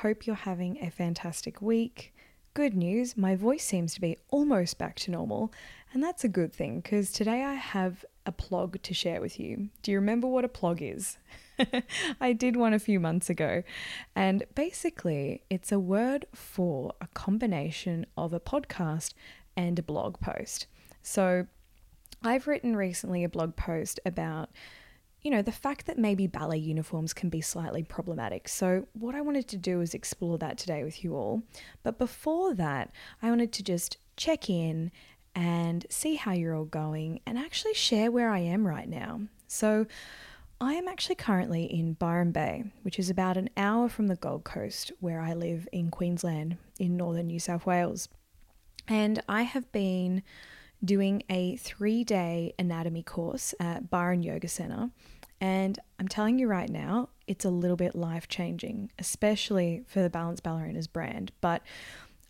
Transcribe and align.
hope 0.00 0.26
you're 0.26 0.34
having 0.34 0.78
a 0.82 0.90
fantastic 0.90 1.60
week. 1.60 2.14
Good 2.54 2.74
news, 2.74 3.18
my 3.18 3.36
voice 3.36 3.62
seems 3.62 3.92
to 3.94 4.00
be 4.00 4.16
almost 4.30 4.78
back 4.78 4.96
to 5.00 5.10
normal, 5.10 5.52
and 5.92 6.02
that's 6.02 6.24
a 6.24 6.28
good 6.28 6.54
thing 6.54 6.80
because 6.80 7.12
today 7.12 7.44
I 7.44 7.52
have 7.52 8.02
a 8.24 8.32
plog 8.32 8.80
to 8.80 8.94
share 8.94 9.20
with 9.20 9.38
you. 9.38 9.68
Do 9.82 9.92
you 9.92 9.98
remember 9.98 10.26
what 10.26 10.46
a 10.46 10.48
plog 10.48 10.78
is? 10.80 11.18
I 12.20 12.32
did 12.32 12.56
one 12.56 12.72
a 12.72 12.78
few 12.78 12.98
months 12.98 13.28
ago, 13.28 13.62
and 14.16 14.44
basically, 14.54 15.42
it's 15.50 15.70
a 15.70 15.78
word 15.78 16.24
for 16.34 16.94
a 17.02 17.06
combination 17.08 18.06
of 18.16 18.32
a 18.32 18.40
podcast 18.40 19.12
and 19.54 19.78
a 19.78 19.82
blog 19.82 20.18
post. 20.18 20.66
So, 21.02 21.46
I've 22.22 22.48
written 22.48 22.74
recently 22.74 23.22
a 23.22 23.28
blog 23.28 23.54
post 23.54 24.00
about 24.06 24.48
you 25.22 25.30
know, 25.30 25.42
the 25.42 25.52
fact 25.52 25.86
that 25.86 25.98
maybe 25.98 26.26
ballet 26.26 26.58
uniforms 26.58 27.12
can 27.12 27.28
be 27.28 27.40
slightly 27.40 27.82
problematic. 27.82 28.48
So, 28.48 28.86
what 28.92 29.14
I 29.14 29.20
wanted 29.20 29.48
to 29.48 29.56
do 29.56 29.80
is 29.80 29.94
explore 29.94 30.38
that 30.38 30.58
today 30.58 30.82
with 30.82 31.04
you 31.04 31.14
all. 31.14 31.42
But 31.82 31.98
before 31.98 32.54
that, 32.54 32.90
I 33.22 33.28
wanted 33.28 33.52
to 33.52 33.62
just 33.62 33.98
check 34.16 34.48
in 34.48 34.90
and 35.34 35.86
see 35.90 36.16
how 36.16 36.32
you're 36.32 36.54
all 36.54 36.64
going 36.64 37.20
and 37.26 37.38
actually 37.38 37.74
share 37.74 38.10
where 38.10 38.30
I 38.30 38.38
am 38.38 38.66
right 38.66 38.88
now. 38.88 39.22
So, 39.46 39.86
I 40.62 40.74
am 40.74 40.88
actually 40.88 41.14
currently 41.14 41.64
in 41.64 41.94
Byron 41.94 42.32
Bay, 42.32 42.64
which 42.82 42.98
is 42.98 43.08
about 43.08 43.38
an 43.38 43.48
hour 43.56 43.88
from 43.88 44.08
the 44.08 44.16
Gold 44.16 44.44
Coast, 44.44 44.92
where 45.00 45.20
I 45.20 45.32
live 45.32 45.66
in 45.72 45.90
Queensland, 45.90 46.58
in 46.78 46.98
northern 46.98 47.28
New 47.28 47.40
South 47.40 47.64
Wales. 47.64 48.10
And 48.86 49.22
I 49.28 49.42
have 49.42 49.70
been 49.72 50.22
doing 50.84 51.22
a 51.28 51.56
three 51.56 52.04
day 52.04 52.54
anatomy 52.58 53.02
course 53.02 53.54
at 53.60 53.90
Byron 53.90 54.22
Yoga 54.22 54.48
Center. 54.48 54.90
And 55.40 55.78
I'm 55.98 56.08
telling 56.08 56.38
you 56.38 56.48
right 56.48 56.68
now, 56.68 57.08
it's 57.26 57.44
a 57.44 57.50
little 57.50 57.76
bit 57.76 57.94
life 57.94 58.28
changing, 58.28 58.90
especially 58.98 59.82
for 59.86 60.02
the 60.02 60.10
Balanced 60.10 60.44
Ballerinas 60.44 60.90
brand. 60.90 61.32
But 61.40 61.62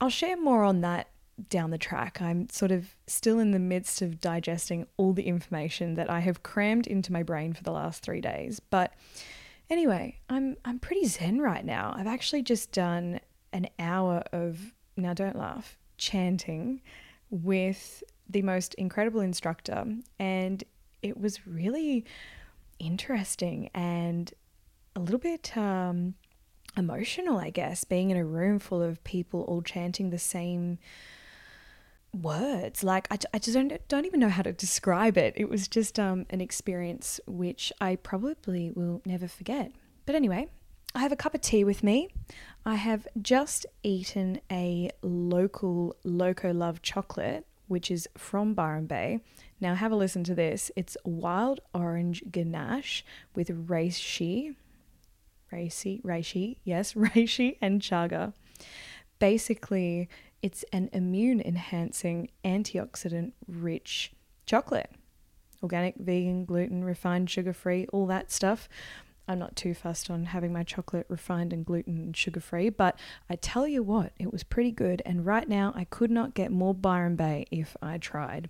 I'll 0.01 0.11
share 0.11 0.37
more 0.37 0.62
on 0.62 0.81
that 0.83 1.09
down 1.48 1.71
the 1.71 1.78
track. 1.78 2.21
I'm 2.21 2.48
sort 2.51 2.71
of 2.71 2.95
still 3.06 3.39
in 3.39 3.51
the 3.51 3.59
midst 3.59 4.03
of 4.03 4.21
digesting 4.21 4.87
all 4.97 5.12
the 5.12 5.25
information 5.25 5.95
that 5.95 6.11
I 6.11 6.21
have 6.21 6.43
crammed 6.43 6.87
into 6.87 7.12
my 7.12 7.23
brain 7.23 7.53
for 7.53 7.62
the 7.62 7.73
last 7.73 8.03
three 8.03 8.21
days. 8.21 8.61
But 8.61 8.93
anyway, 9.69 10.19
I'm 10.28 10.56
I'm 10.65 10.78
pretty 10.78 11.06
zen 11.06 11.41
right 11.41 11.65
now. 11.65 11.95
I've 11.97 12.06
actually 12.06 12.43
just 12.43 12.73
done 12.73 13.21
an 13.53 13.69
hour 13.78 14.23
of 14.33 14.73
now 14.97 15.15
don't 15.15 15.37
laugh 15.37 15.77
chanting 15.97 16.83
with 17.31 18.03
the 18.31 18.42
most 18.42 18.75
incredible 18.75 19.20
instructor, 19.20 19.84
and 20.19 20.64
it 21.03 21.19
was 21.19 21.47
really 21.47 22.05
interesting 22.78 23.70
and 23.75 24.33
a 24.97 25.00
little 25.00 25.19
bit 25.19 25.56
um, 25.56 26.14
emotional, 26.77 27.39
I 27.39 27.50
guess, 27.50 27.84
being 27.84 28.11
in 28.11 28.17
a 28.17 28.25
room 28.25 28.59
full 28.59 28.83
of 28.83 29.03
people 29.05 29.42
all 29.42 29.62
chanting 29.62 30.11
the 30.11 30.19
same 30.19 30.78
words. 32.12 32.83
Like 32.83 33.06
I, 33.11 33.19
I 33.33 33.39
just 33.39 33.55
don't 33.55 33.72
don't 33.89 34.06
even 34.06 34.20
know 34.20 34.28
how 34.28 34.42
to 34.42 34.53
describe 34.53 35.17
it. 35.17 35.34
It 35.37 35.48
was 35.48 35.69
just 35.69 35.98
um, 35.98 36.27
an 36.31 36.41
experience 36.41 37.20
which 37.27 37.72
I 37.81 37.97
probably 37.97 38.70
will 38.70 39.03
never 39.05 39.28
forget. 39.28 39.72
But 40.06 40.15
anyway, 40.15 40.48
I 40.94 41.00
have 41.00 41.12
a 41.12 41.17
cup 41.17 41.34
of 41.34 41.41
tea 41.41 41.62
with 41.62 41.84
me. 41.84 42.09
I 42.65 42.75
have 42.75 43.06
just 43.22 43.65
eaten 43.83 44.41
a 44.50 44.91
local 45.03 45.97
Loco 46.05 46.53
Love 46.53 46.82
chocolate 46.82 47.47
which 47.70 47.88
is 47.88 48.08
from 48.19 48.53
Byron 48.53 48.86
Bay. 48.86 49.20
Now, 49.60 49.76
have 49.76 49.92
a 49.92 49.97
listen 49.97 50.25
to 50.25 50.34
this. 50.34 50.72
It's 50.75 50.97
wild 51.04 51.60
orange 51.72 52.25
ganache 52.28 53.04
with 53.36 53.69
reishi, 53.69 54.56
reishi, 55.53 56.03
reishi, 56.03 56.56
yes, 56.64 56.94
reishi 56.94 57.58
and 57.62 57.81
chaga. 57.81 58.32
Basically, 59.20 60.08
it's 60.42 60.64
an 60.72 60.91
immune 60.92 61.41
enhancing, 61.41 62.31
antioxidant 62.44 63.32
rich 63.47 64.12
chocolate. 64.47 64.91
Organic, 65.62 65.94
vegan, 65.97 66.47
gluten, 66.47 66.82
refined, 66.82 67.31
sugar 67.31 67.52
free, 67.52 67.87
all 67.92 68.06
that 68.06 68.32
stuff. 68.32 68.69
I'm 69.28 69.38
not 69.38 69.56
too 69.56 69.75
fussed 69.75 70.10
on 70.10 70.26
having 70.26 70.53
my 70.53 70.62
chocolate 70.62 71.06
refined 71.08 71.53
and 71.53 71.64
gluten 71.64 71.98
and 71.98 72.16
sugar 72.16 72.41
free, 72.41 72.69
but 72.69 72.98
I 73.28 73.36
tell 73.36 73.66
you 73.66 73.82
what, 73.82 74.12
it 74.19 74.32
was 74.32 74.42
pretty 74.42 74.72
good. 74.72 75.03
And 75.06 75.25
right 75.25 75.48
now, 75.48 75.72
I 75.76 75.84
could 75.84 76.10
not 76.10 76.34
get 76.34 76.50
more 76.50 76.75
Byron 76.75 77.16
Bay 77.16 77.47
if 77.50 77.76
I 77.81 77.98
tried. 77.98 78.48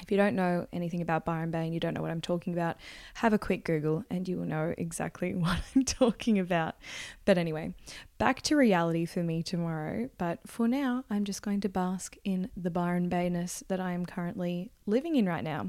If 0.00 0.10
you 0.10 0.16
don't 0.16 0.36
know 0.36 0.66
anything 0.72 1.00
about 1.00 1.24
Byron 1.24 1.50
Bay 1.50 1.64
and 1.64 1.72
you 1.72 1.80
don't 1.80 1.94
know 1.94 2.02
what 2.02 2.10
I'm 2.10 2.20
talking 2.20 2.52
about, 2.52 2.76
have 3.14 3.32
a 3.32 3.38
quick 3.38 3.64
Google 3.64 4.04
and 4.10 4.28
you 4.28 4.36
will 4.36 4.44
know 4.46 4.74
exactly 4.76 5.34
what 5.34 5.60
I'm 5.74 5.84
talking 5.84 6.38
about. 6.38 6.76
But 7.24 7.38
anyway, 7.38 7.72
back 8.18 8.42
to 8.42 8.56
reality 8.56 9.06
for 9.06 9.22
me 9.22 9.42
tomorrow. 9.42 10.10
But 10.18 10.40
for 10.46 10.68
now, 10.68 11.04
I'm 11.10 11.24
just 11.24 11.42
going 11.42 11.60
to 11.62 11.68
bask 11.68 12.16
in 12.24 12.50
the 12.56 12.70
Byron 12.70 13.08
Bayness 13.08 13.62
that 13.68 13.80
I 13.80 13.92
am 13.92 14.06
currently 14.06 14.70
living 14.86 15.16
in 15.16 15.26
right 15.26 15.44
now. 15.44 15.68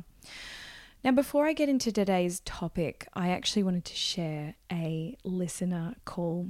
Now, 1.03 1.11
before 1.11 1.45
I 1.45 1.53
get 1.53 1.69
into 1.69 1.91
today's 1.91 2.39
topic, 2.41 3.07
I 3.13 3.29
actually 3.29 3.63
wanted 3.63 3.85
to 3.85 3.95
share 3.95 4.55
a 4.71 5.15
listener 5.23 5.95
call. 6.05 6.47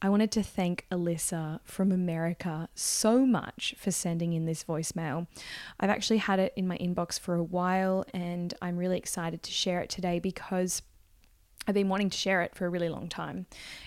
I 0.00 0.08
wanted 0.08 0.30
to 0.32 0.42
thank 0.44 0.86
Alyssa 0.92 1.58
from 1.64 1.90
America 1.90 2.68
so 2.76 3.26
much 3.26 3.74
for 3.76 3.90
sending 3.90 4.32
in 4.32 4.44
this 4.44 4.62
voicemail. 4.62 5.26
I've 5.80 5.90
actually 5.90 6.18
had 6.18 6.38
it 6.38 6.52
in 6.56 6.68
my 6.68 6.78
inbox 6.78 7.18
for 7.18 7.34
a 7.34 7.42
while 7.42 8.04
and 8.14 8.54
I'm 8.62 8.76
really 8.76 8.96
excited 8.96 9.42
to 9.42 9.50
share 9.50 9.80
it 9.80 9.90
today 9.90 10.20
because 10.20 10.82
I've 11.66 11.74
been 11.74 11.88
wanting 11.88 12.10
to 12.10 12.16
share 12.16 12.42
it 12.42 12.54
for 12.54 12.66
a 12.66 12.70
really 12.70 12.88
long 12.88 13.08
time. 13.08 13.46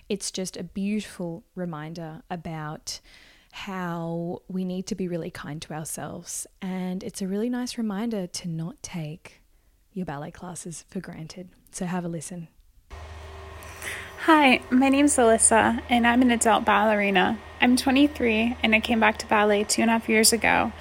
It's 0.09 0.29
just 0.29 0.57
a 0.57 0.63
beautiful 0.63 1.45
reminder 1.55 2.21
about 2.29 2.99
how 3.53 4.41
we 4.49 4.65
need 4.65 4.87
to 4.87 4.95
be 4.95 5.07
really 5.07 5.31
kind 5.31 5.61
to 5.61 5.73
ourselves. 5.73 6.45
And 6.61 7.01
it's 7.01 7.21
a 7.21 7.27
really 7.27 7.49
nice 7.49 7.77
reminder 7.77 8.27
to 8.27 8.49
not 8.49 8.83
take 8.83 9.40
your 9.93 10.05
ballet 10.05 10.31
classes 10.31 10.85
for 10.89 10.99
granted. 10.99 11.49
So 11.71 11.85
have 11.85 12.05
a 12.05 12.07
listen. 12.07 12.47
Hi, 14.25 14.61
my 14.69 14.89
name 14.89 15.05
is 15.05 15.17
Alyssa, 15.17 15.81
and 15.89 16.05
I'm 16.05 16.21
an 16.21 16.29
adult 16.29 16.63
ballerina. 16.63 17.39
I'm 17.59 17.75
23, 17.75 18.57
and 18.61 18.75
I 18.75 18.79
came 18.79 18.99
back 18.99 19.17
to 19.19 19.27
ballet 19.27 19.63
two 19.63 19.81
and 19.81 19.89
a 19.89 19.93
half 19.93 20.07
years 20.07 20.31
ago 20.31 20.71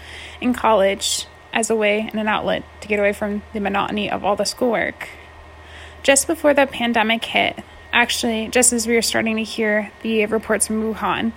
in 0.40 0.52
college 0.52 1.26
as 1.52 1.70
a 1.70 1.74
way 1.74 2.00
and 2.00 2.20
an 2.20 2.28
outlet 2.28 2.64
to 2.82 2.88
get 2.88 2.98
away 2.98 3.12
from 3.12 3.42
the 3.54 3.60
monotony 3.60 4.10
of 4.10 4.24
all 4.24 4.36
the 4.36 4.44
schoolwork. 4.44 5.08
Just 6.02 6.26
before 6.26 6.52
the 6.52 6.66
pandemic 6.66 7.24
hit, 7.24 7.58
actually, 7.92 8.48
just 8.48 8.72
as 8.72 8.86
we 8.86 8.94
were 8.94 9.02
starting 9.02 9.36
to 9.36 9.42
hear 9.42 9.90
the 10.02 10.26
reports 10.26 10.66
from 10.66 10.82
Wuhan, 10.82 11.32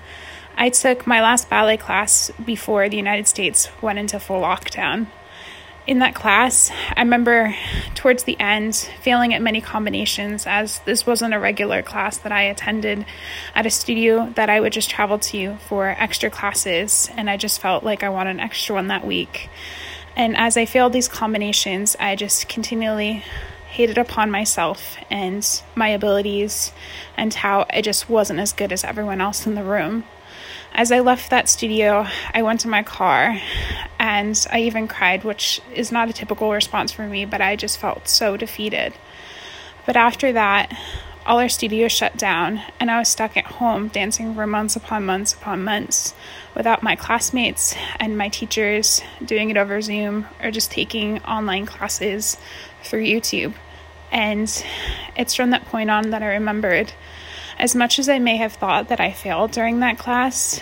I 0.57 0.69
took 0.69 1.07
my 1.07 1.21
last 1.21 1.49
ballet 1.49 1.77
class 1.77 2.31
before 2.45 2.89
the 2.89 2.97
United 2.97 3.27
States 3.27 3.69
went 3.81 3.97
into 3.97 4.19
full 4.19 4.41
lockdown 4.41 5.07
in 5.85 5.99
that 5.99 6.15
class, 6.15 6.71
I 6.95 7.01
remember 7.01 7.55
towards 7.93 8.23
the 8.23 8.39
end 8.39 8.75
failing 9.01 9.33
at 9.33 9.41
many 9.41 9.59
combinations 9.59 10.47
as 10.47 10.79
this 10.79 11.05
wasn't 11.05 11.33
a 11.33 11.39
regular 11.39 11.81
class 11.81 12.17
that 12.19 12.31
I 12.31 12.43
attended 12.43 13.05
at 13.53 13.65
a 13.65 13.69
studio 13.69 14.31
that 14.35 14.49
I 14.49 14.61
would 14.61 14.71
just 14.71 14.89
travel 14.89 15.19
to 15.19 15.57
for 15.67 15.89
extra 15.89 16.29
classes, 16.29 17.09
and 17.17 17.29
I 17.29 17.37
just 17.37 17.59
felt 17.59 17.83
like 17.83 18.03
I 18.03 18.09
wanted 18.09 18.31
an 18.31 18.39
extra 18.39 18.75
one 18.75 18.87
that 18.87 19.05
week. 19.05 19.49
And 20.15 20.37
as 20.37 20.55
I 20.55 20.65
failed 20.65 20.93
these 20.93 21.07
combinations, 21.07 21.95
I 21.99 22.15
just 22.15 22.47
continually 22.47 23.23
hated 23.67 23.97
upon 23.97 24.29
myself 24.29 24.95
and 25.09 25.45
my 25.75 25.89
abilities 25.89 26.71
and 27.17 27.33
how 27.33 27.65
I 27.71 27.81
just 27.81 28.07
wasn't 28.07 28.39
as 28.39 28.53
good 28.53 28.71
as 28.71 28.83
everyone 28.83 29.19
else 29.19 29.47
in 29.47 29.55
the 29.55 29.63
room. 29.63 30.05
As 30.75 30.91
I 30.91 31.01
left 31.01 31.29
that 31.29 31.49
studio, 31.49 32.07
I 32.33 32.41
went 32.41 32.61
to 32.61 32.67
my 32.67 32.81
car 32.81 33.39
and 33.99 34.47
I 34.51 34.61
even 34.61 34.87
cried, 34.87 35.23
which 35.23 35.61
is 35.71 35.91
not 35.91 36.09
a 36.09 36.13
typical 36.13 36.51
response 36.51 36.91
for 36.91 37.05
me, 37.05 37.25
but 37.25 37.41
I 37.41 37.55
just 37.55 37.77
felt 37.77 38.07
so 38.07 38.37
defeated. 38.37 38.93
But 39.85 39.95
after 39.95 40.31
that, 40.31 40.75
all 41.27 41.39
our 41.39 41.47
studios 41.47 41.91
shut 41.91 42.17
down, 42.17 42.61
and 42.79 42.89
I 42.89 42.99
was 42.99 43.07
stuck 43.07 43.37
at 43.37 43.45
home 43.45 43.87
dancing 43.87 44.33
for 44.33 44.47
months 44.47 44.75
upon 44.75 45.05
months 45.05 45.33
upon 45.33 45.63
months 45.63 46.13
without 46.55 46.83
my 46.83 46.95
classmates 46.95 47.75
and 47.99 48.17
my 48.17 48.27
teachers 48.27 49.01
doing 49.23 49.51
it 49.51 49.57
over 49.57 49.79
Zoom 49.79 50.27
or 50.41 50.49
just 50.49 50.71
taking 50.71 51.19
online 51.23 51.65
classes 51.67 52.35
through 52.83 53.05
YouTube. 53.05 53.53
And 54.11 54.49
it's 55.15 55.35
from 55.35 55.51
that 55.51 55.65
point 55.65 55.89
on 55.89 56.09
that 56.09 56.23
I 56.23 56.33
remembered 56.33 56.93
as 57.63 57.73
much 57.73 57.97
as 57.97 58.09
I 58.09 58.19
may 58.19 58.35
have 58.35 58.51
thought 58.51 58.89
that 58.89 58.99
I 58.99 59.13
failed 59.13 59.51
during 59.51 59.79
that 59.79 59.97
class, 59.97 60.59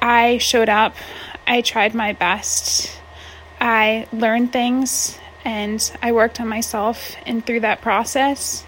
I 0.00 0.38
showed 0.38 0.68
up, 0.68 0.94
I 1.48 1.62
tried 1.62 1.96
my 1.96 2.12
best, 2.12 2.88
I 3.60 4.06
learned 4.12 4.52
things, 4.52 5.18
and 5.44 5.80
I 6.00 6.12
worked 6.12 6.40
on 6.40 6.46
myself. 6.46 7.16
And 7.26 7.44
through 7.44 7.58
that 7.60 7.80
process, 7.80 8.64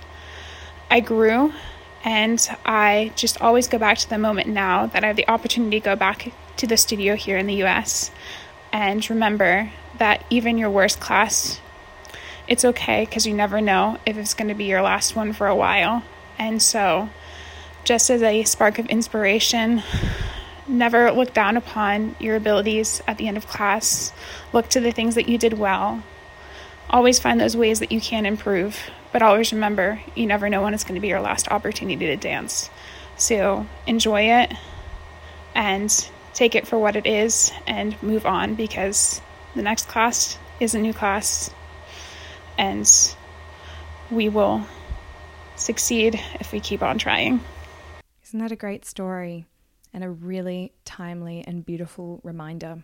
I 0.91 0.99
grew. 0.99 1.53
And 2.03 2.41
I 2.67 3.13
just 3.15 3.41
always 3.41 3.69
go 3.69 3.79
back 3.79 3.99
to 3.99 4.11
the 4.11 4.19
moment 4.19 4.49
now 4.49 4.87
that 4.87 5.05
I 5.05 5.07
have 5.07 5.17
the 5.17 5.29
opportunity 5.29 5.79
to 5.79 5.85
go 5.85 5.95
back 5.95 6.33
to 6.57 6.67
the 6.67 6.77
studio 6.77 7.15
here 7.15 7.39
in 7.39 7.47
the 7.47 7.63
US 7.63 8.11
and 8.73 9.09
remember 9.09 9.71
that 9.99 10.25
even 10.29 10.59
your 10.59 10.71
worst 10.71 10.99
class 10.99 11.61
it's 12.49 12.65
okay 12.65 13.05
because 13.05 13.27
you 13.27 13.35
never 13.35 13.61
know 13.61 13.99
if 14.05 14.17
it's 14.17 14.35
going 14.35 14.49
to 14.49 14.55
be 14.55 14.65
your 14.65 14.83
last 14.83 15.15
one 15.15 15.33
for 15.33 15.47
a 15.47 15.55
while. 15.55 16.03
And 16.41 16.63
so, 16.63 17.11
just 17.85 18.09
as 18.09 18.23
a 18.23 18.45
spark 18.45 18.79
of 18.79 18.87
inspiration, 18.87 19.83
never 20.67 21.13
look 21.13 21.35
down 21.35 21.59
upon 21.59 22.17
your 22.19 22.35
abilities 22.35 23.03
at 23.07 23.19
the 23.19 23.29
end 23.29 23.37
of 23.37 23.47
class. 23.47 24.11
Look 24.51 24.69
to 24.71 24.81
the 24.81 24.91
things 24.91 25.17
that 25.17 25.29
you 25.29 25.37
did 25.37 25.53
well. 25.53 26.03
Always 26.89 27.21
find 27.21 27.39
those 27.39 27.59
ways 27.59 27.79
that 27.81 27.93
you 27.93 28.01
can 28.01 28.25
improve, 28.25 28.91
but 29.13 29.21
always 29.21 29.53
remember 29.53 30.01
you 30.15 30.27
never 30.27 30.49
know 30.49 30.63
when 30.63 30.73
it's 30.73 30.83
going 30.83 30.95
to 30.95 31.01
be 31.01 31.09
your 31.09 31.21
last 31.21 31.47
opportunity 31.49 32.07
to 32.07 32.17
dance. 32.17 32.71
So 33.19 33.67
enjoy 33.87 34.23
it 34.23 34.55
and 35.55 36.11
take 36.33 36.55
it 36.55 36.67
for 36.67 36.79
what 36.79 36.97
it 36.97 37.07
is 37.07 37.53
and 37.67 38.03
move 38.03 38.25
on 38.25 38.55
because 38.55 39.21
the 39.55 39.61
next 39.61 39.89
class 39.89 40.39
is 40.59 40.75
a 40.75 40.79
new 40.79 40.95
class 40.95 41.51
and 42.57 42.91
we 44.11 44.31
will 44.31 44.65
succeed 45.61 46.21
if 46.41 46.53
we 46.53 46.61
keep 46.61 46.83
on 46.83 46.99
trying. 46.99 47.41
Isn't 48.25 48.41
that 48.41 48.53
a 48.53 48.57
great 48.57 48.85
story 48.85 49.47
and 49.93 50.05
a 50.05 50.11
really 50.11 50.73
timely 50.85 51.45
and 51.47 51.65
beautiful 51.65 52.21
reminder? 52.23 52.83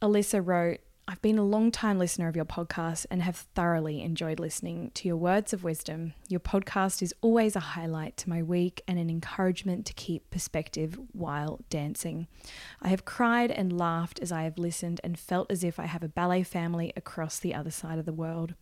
Alyssa 0.00 0.44
wrote, 0.44 0.80
I've 1.12 1.20
been 1.20 1.36
a 1.36 1.44
long 1.44 1.70
time 1.70 1.98
listener 1.98 2.26
of 2.28 2.36
your 2.36 2.46
podcast 2.46 3.04
and 3.10 3.20
have 3.22 3.36
thoroughly 3.54 4.00
enjoyed 4.00 4.40
listening 4.40 4.92
to 4.94 5.06
your 5.06 5.18
words 5.18 5.52
of 5.52 5.62
wisdom. 5.62 6.14
Your 6.26 6.40
podcast 6.40 7.02
is 7.02 7.14
always 7.20 7.54
a 7.54 7.60
highlight 7.60 8.16
to 8.16 8.30
my 8.30 8.42
week 8.42 8.80
and 8.88 8.98
an 8.98 9.10
encouragement 9.10 9.84
to 9.84 9.92
keep 9.92 10.30
perspective 10.30 10.98
while 11.12 11.60
dancing. 11.68 12.28
I 12.80 12.88
have 12.88 13.04
cried 13.04 13.50
and 13.50 13.78
laughed 13.78 14.20
as 14.20 14.32
I 14.32 14.44
have 14.44 14.56
listened 14.56 15.02
and 15.04 15.18
felt 15.18 15.52
as 15.52 15.62
if 15.62 15.78
I 15.78 15.84
have 15.84 16.02
a 16.02 16.08
ballet 16.08 16.44
family 16.44 16.94
across 16.96 17.38
the 17.38 17.54
other 17.54 17.70
side 17.70 17.98
of 17.98 18.06
the 18.06 18.14
world. 18.14 18.54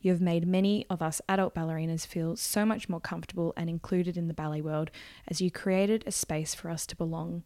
You 0.00 0.10
have 0.10 0.22
made 0.22 0.48
many 0.48 0.86
of 0.88 1.02
us 1.02 1.20
adult 1.28 1.54
ballerinas 1.54 2.06
feel 2.06 2.36
so 2.36 2.64
much 2.64 2.88
more 2.88 3.00
comfortable 3.00 3.52
and 3.54 3.68
included 3.68 4.16
in 4.16 4.28
the 4.28 4.34
ballet 4.34 4.62
world 4.62 4.90
as 5.26 5.42
you 5.42 5.50
created 5.50 6.04
a 6.06 6.10
space 6.10 6.54
for 6.54 6.70
us 6.70 6.86
to 6.86 6.96
belong. 6.96 7.42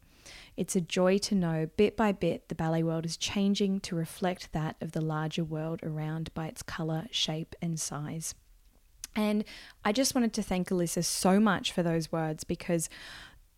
It's 0.57 0.75
a 0.75 0.81
joy 0.81 1.17
to 1.19 1.35
know 1.35 1.69
bit 1.77 1.97
by 1.97 2.11
bit 2.11 2.49
the 2.49 2.55
ballet 2.55 2.83
world 2.83 3.05
is 3.05 3.17
changing 3.17 3.79
to 3.81 3.95
reflect 3.95 4.51
that 4.53 4.75
of 4.81 4.91
the 4.91 5.01
larger 5.01 5.43
world 5.43 5.79
around 5.83 6.33
by 6.33 6.47
its 6.47 6.61
colour, 6.61 7.07
shape, 7.11 7.55
and 7.61 7.79
size. 7.79 8.35
And 9.15 9.43
I 9.85 9.91
just 9.91 10.15
wanted 10.15 10.33
to 10.33 10.43
thank 10.43 10.69
Alyssa 10.69 11.03
so 11.03 11.39
much 11.39 11.71
for 11.71 11.83
those 11.83 12.11
words 12.11 12.43
because 12.43 12.89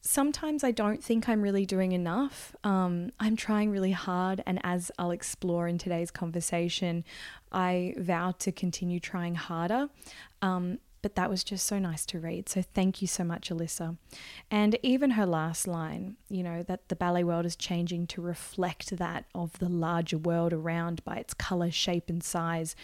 sometimes 0.01 0.63
I 0.63 0.71
don't 0.71 1.03
think 1.03 1.27
I'm 1.27 1.41
really 1.41 1.65
doing 1.65 1.91
enough. 1.91 2.55
Um, 2.63 3.11
I'm 3.19 3.35
trying 3.35 3.71
really 3.71 3.91
hard, 3.91 4.43
and 4.45 4.59
as 4.63 4.91
I'll 4.99 5.11
explore 5.11 5.67
in 5.67 5.77
today's 5.77 6.11
conversation, 6.11 7.03
I 7.51 7.95
vow 7.97 8.31
to 8.39 8.51
continue 8.51 8.99
trying 8.99 9.35
harder. 9.35 9.89
Um, 10.41 10.79
but 11.05 11.13
that 11.13 11.29
was 11.29 11.43
just 11.43 11.67
so 11.67 11.77
nice 11.77 12.03
to 12.03 12.19
read. 12.19 12.49
So 12.49 12.63
thank 12.63 12.99
you 12.99 13.07
so 13.07 13.23
much, 13.23 13.51
Alyssa. 13.51 13.95
And 14.49 14.75
even 14.81 15.11
her 15.11 15.27
last 15.27 15.67
line, 15.67 16.15
you 16.29 16.41
know, 16.41 16.63
that 16.63 16.89
the 16.89 16.95
ballet 16.95 17.23
world 17.23 17.45
is 17.45 17.55
changing 17.55 18.07
to 18.07 18.21
reflect 18.21 18.97
that 18.97 19.25
of 19.35 19.59
the 19.59 19.69
larger 19.69 20.17
world 20.17 20.51
around 20.51 21.03
by 21.03 21.17
its 21.17 21.35
color, 21.35 21.69
shape, 21.69 22.09
and 22.09 22.23
size, 22.23 22.75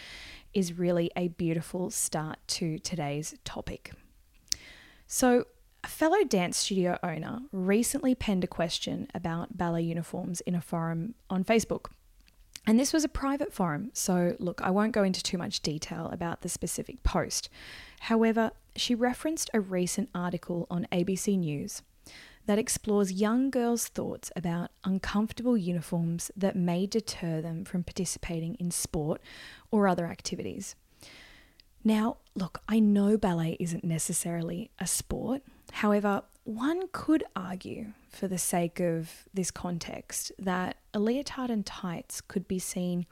is 0.54 0.78
really 0.78 1.10
a 1.16 1.26
beautiful 1.30 1.90
start 1.90 2.38
to 2.46 2.78
today's 2.78 3.34
topic. 3.42 3.90
So, 5.08 5.46
a 5.82 5.88
fellow 5.88 6.22
dance 6.22 6.58
studio 6.58 7.00
owner 7.02 7.40
recently 7.50 8.14
penned 8.14 8.44
a 8.44 8.46
question 8.46 9.08
about 9.16 9.58
ballet 9.58 9.82
uniforms 9.82 10.40
in 10.42 10.54
a 10.54 10.60
forum 10.60 11.16
on 11.28 11.42
Facebook. 11.42 11.86
And 12.66 12.78
this 12.78 12.92
was 12.92 13.04
a 13.04 13.08
private 13.08 13.52
forum, 13.52 13.90
so 13.92 14.36
look, 14.38 14.62
I 14.62 14.70
won't 14.70 14.92
go 14.92 15.02
into 15.02 15.22
too 15.22 15.36
much 15.36 15.60
detail 15.60 16.08
about 16.12 16.42
the 16.42 16.48
specific 16.48 17.02
post. 17.02 17.48
However, 18.00 18.52
she 18.76 18.94
referenced 18.94 19.50
a 19.52 19.60
recent 19.60 20.08
article 20.14 20.66
on 20.70 20.86
ABC 20.92 21.36
News 21.38 21.82
that 22.46 22.58
explores 22.58 23.12
young 23.12 23.50
girls' 23.50 23.88
thoughts 23.88 24.30
about 24.34 24.70
uncomfortable 24.84 25.56
uniforms 25.56 26.30
that 26.36 26.56
may 26.56 26.86
deter 26.86 27.40
them 27.40 27.64
from 27.64 27.84
participating 27.84 28.54
in 28.56 28.70
sport 28.70 29.20
or 29.70 29.86
other 29.86 30.06
activities. 30.06 30.74
Now, 31.84 32.18
look, 32.34 32.62
I 32.68 32.78
know 32.78 33.16
ballet 33.16 33.56
isn't 33.58 33.84
necessarily 33.84 34.70
a 34.78 34.86
sport. 34.86 35.42
However, 35.72 36.22
one 36.44 36.88
could 36.92 37.24
argue, 37.36 37.92
for 38.08 38.26
the 38.26 38.38
sake 38.38 38.80
of 38.80 39.24
this 39.32 39.50
context, 39.50 40.32
that 40.38 40.76
a 40.92 40.98
leotard 40.98 41.50
and 41.50 41.64
tights 41.64 42.20
could 42.20 42.48
be 42.48 42.58
seen 42.58 43.06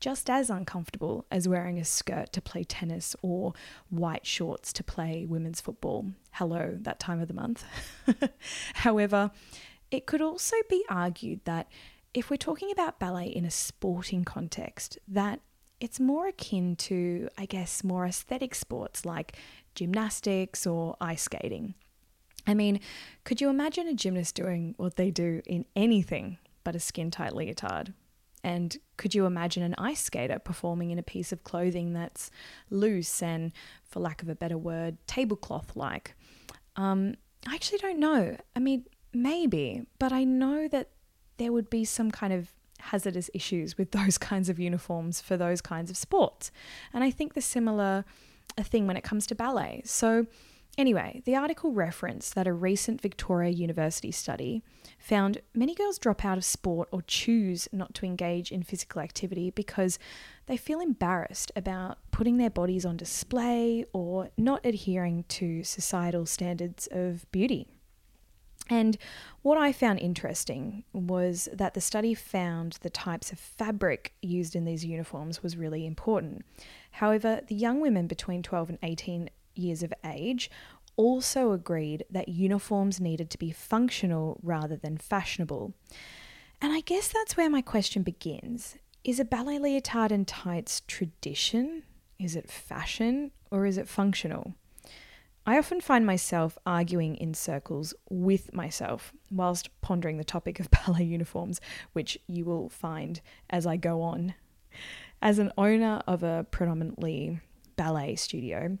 just 0.00 0.30
as 0.30 0.48
uncomfortable 0.48 1.26
as 1.30 1.48
wearing 1.48 1.78
a 1.78 1.84
skirt 1.84 2.32
to 2.32 2.40
play 2.40 2.62
tennis 2.62 3.16
or 3.20 3.52
white 3.90 4.24
shorts 4.24 4.72
to 4.72 4.84
play 4.84 5.26
women's 5.28 5.60
football. 5.60 6.06
Hello, 6.32 6.76
that 6.82 7.00
time 7.00 7.20
of 7.20 7.26
the 7.26 7.34
month. 7.34 7.64
However, 8.74 9.32
it 9.90 10.06
could 10.06 10.20
also 10.20 10.56
be 10.68 10.84
argued 10.88 11.40
that 11.44 11.68
if 12.14 12.30
we're 12.30 12.36
talking 12.36 12.70
about 12.70 13.00
ballet 13.00 13.26
in 13.26 13.44
a 13.44 13.50
sporting 13.50 14.24
context, 14.24 14.98
that 15.08 15.40
it's 15.80 15.98
more 15.98 16.28
akin 16.28 16.76
to, 16.76 17.28
I 17.36 17.46
guess, 17.46 17.82
more 17.82 18.06
aesthetic 18.06 18.54
sports 18.54 19.04
like 19.04 19.36
gymnastics 19.74 20.66
or 20.66 20.96
ice 21.00 21.22
skating. 21.22 21.74
I 22.48 22.54
mean, 22.54 22.80
could 23.24 23.42
you 23.42 23.50
imagine 23.50 23.86
a 23.86 23.94
gymnast 23.94 24.34
doing 24.34 24.74
what 24.78 24.96
they 24.96 25.10
do 25.10 25.42
in 25.44 25.66
anything 25.76 26.38
but 26.64 26.74
a 26.74 26.80
skin 26.80 27.10
tight 27.10 27.34
leotard? 27.34 27.92
And 28.42 28.76
could 28.96 29.14
you 29.14 29.26
imagine 29.26 29.62
an 29.62 29.74
ice 29.76 30.00
skater 30.00 30.38
performing 30.38 30.90
in 30.90 30.98
a 30.98 31.02
piece 31.02 31.30
of 31.30 31.44
clothing 31.44 31.92
that's 31.92 32.30
loose 32.70 33.22
and, 33.22 33.52
for 33.84 34.00
lack 34.00 34.22
of 34.22 34.28
a 34.30 34.34
better 34.34 34.56
word, 34.56 34.96
tablecloth 35.06 35.76
like? 35.76 36.14
Um, 36.76 37.16
I 37.46 37.54
actually 37.54 37.78
don't 37.78 37.98
know. 37.98 38.36
I 38.56 38.60
mean, 38.60 38.86
maybe, 39.12 39.82
but 39.98 40.12
I 40.12 40.24
know 40.24 40.68
that 40.68 40.90
there 41.36 41.52
would 41.52 41.68
be 41.68 41.84
some 41.84 42.10
kind 42.10 42.32
of 42.32 42.52
hazardous 42.78 43.28
issues 43.34 43.76
with 43.76 43.90
those 43.98 44.16
kinds 44.16 44.48
of 44.48 44.58
uniforms 44.58 45.20
for 45.20 45.36
those 45.36 45.60
kinds 45.60 45.90
of 45.90 45.98
sports. 45.98 46.50
And 46.94 47.04
I 47.04 47.10
think 47.10 47.34
the 47.34 47.42
similar 47.42 48.06
a 48.56 48.64
thing 48.64 48.86
when 48.86 48.96
it 48.96 49.04
comes 49.04 49.26
to 49.26 49.34
ballet. 49.34 49.82
So 49.84 50.26
Anyway, 50.78 51.20
the 51.24 51.34
article 51.34 51.72
referenced 51.72 52.36
that 52.36 52.46
a 52.46 52.52
recent 52.52 53.00
Victoria 53.00 53.50
University 53.50 54.12
study 54.12 54.62
found 54.96 55.42
many 55.52 55.74
girls 55.74 55.98
drop 55.98 56.24
out 56.24 56.38
of 56.38 56.44
sport 56.44 56.88
or 56.92 57.02
choose 57.02 57.68
not 57.72 57.92
to 57.94 58.06
engage 58.06 58.52
in 58.52 58.62
physical 58.62 59.02
activity 59.02 59.50
because 59.50 59.98
they 60.46 60.56
feel 60.56 60.78
embarrassed 60.78 61.50
about 61.56 61.98
putting 62.12 62.36
their 62.36 62.48
bodies 62.48 62.86
on 62.86 62.96
display 62.96 63.84
or 63.92 64.30
not 64.38 64.64
adhering 64.64 65.24
to 65.24 65.64
societal 65.64 66.24
standards 66.24 66.88
of 66.92 67.26
beauty. 67.32 67.66
And 68.70 68.98
what 69.42 69.58
I 69.58 69.72
found 69.72 69.98
interesting 69.98 70.84
was 70.92 71.48
that 71.52 71.74
the 71.74 71.80
study 71.80 72.14
found 72.14 72.78
the 72.82 72.90
types 72.90 73.32
of 73.32 73.38
fabric 73.40 74.12
used 74.22 74.54
in 74.54 74.64
these 74.64 74.84
uniforms 74.84 75.42
was 75.42 75.56
really 75.56 75.86
important. 75.86 76.44
However, 76.92 77.40
the 77.46 77.54
young 77.54 77.80
women 77.80 78.06
between 78.06 78.42
12 78.42 78.68
and 78.68 78.78
18 78.82 79.30
years 79.58 79.82
of 79.82 79.92
age 80.04 80.50
also 80.96 81.52
agreed 81.52 82.04
that 82.10 82.28
uniforms 82.28 83.00
needed 83.00 83.30
to 83.30 83.38
be 83.38 83.52
functional 83.52 84.38
rather 84.42 84.76
than 84.76 84.98
fashionable. 84.98 85.72
And 86.60 86.72
I 86.72 86.80
guess 86.80 87.08
that's 87.08 87.36
where 87.36 87.48
my 87.48 87.62
question 87.62 88.02
begins. 88.02 88.76
Is 89.04 89.20
a 89.20 89.24
ballet 89.24 89.58
leotard 89.58 90.10
and 90.10 90.26
tights 90.26 90.82
tradition? 90.88 91.84
Is 92.18 92.34
it 92.34 92.50
fashion? 92.50 93.30
Or 93.50 93.64
is 93.64 93.78
it 93.78 93.88
functional? 93.88 94.54
I 95.46 95.56
often 95.56 95.80
find 95.80 96.04
myself 96.04 96.58
arguing 96.66 97.14
in 97.16 97.32
circles 97.32 97.94
with 98.10 98.52
myself 98.52 99.14
whilst 99.30 99.70
pondering 99.80 100.18
the 100.18 100.24
topic 100.24 100.60
of 100.60 100.68
ballet 100.86 101.04
uniforms, 101.04 101.60
which 101.92 102.18
you 102.26 102.44
will 102.44 102.68
find 102.68 103.20
as 103.48 103.66
I 103.66 103.76
go 103.76 104.02
on. 104.02 104.34
As 105.22 105.38
an 105.38 105.52
owner 105.56 106.02
of 106.06 106.22
a 106.22 106.44
predominantly 106.50 107.40
ballet 107.76 108.16
studio, 108.16 108.78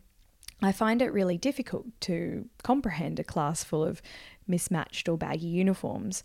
I 0.60 0.72
find 0.72 1.00
it 1.00 1.12
really 1.12 1.38
difficult 1.38 1.86
to 2.02 2.48
comprehend 2.62 3.20
a 3.20 3.24
class 3.24 3.62
full 3.62 3.84
of 3.84 4.02
mismatched 4.46 5.08
or 5.08 5.16
baggy 5.16 5.46
uniforms. 5.46 6.24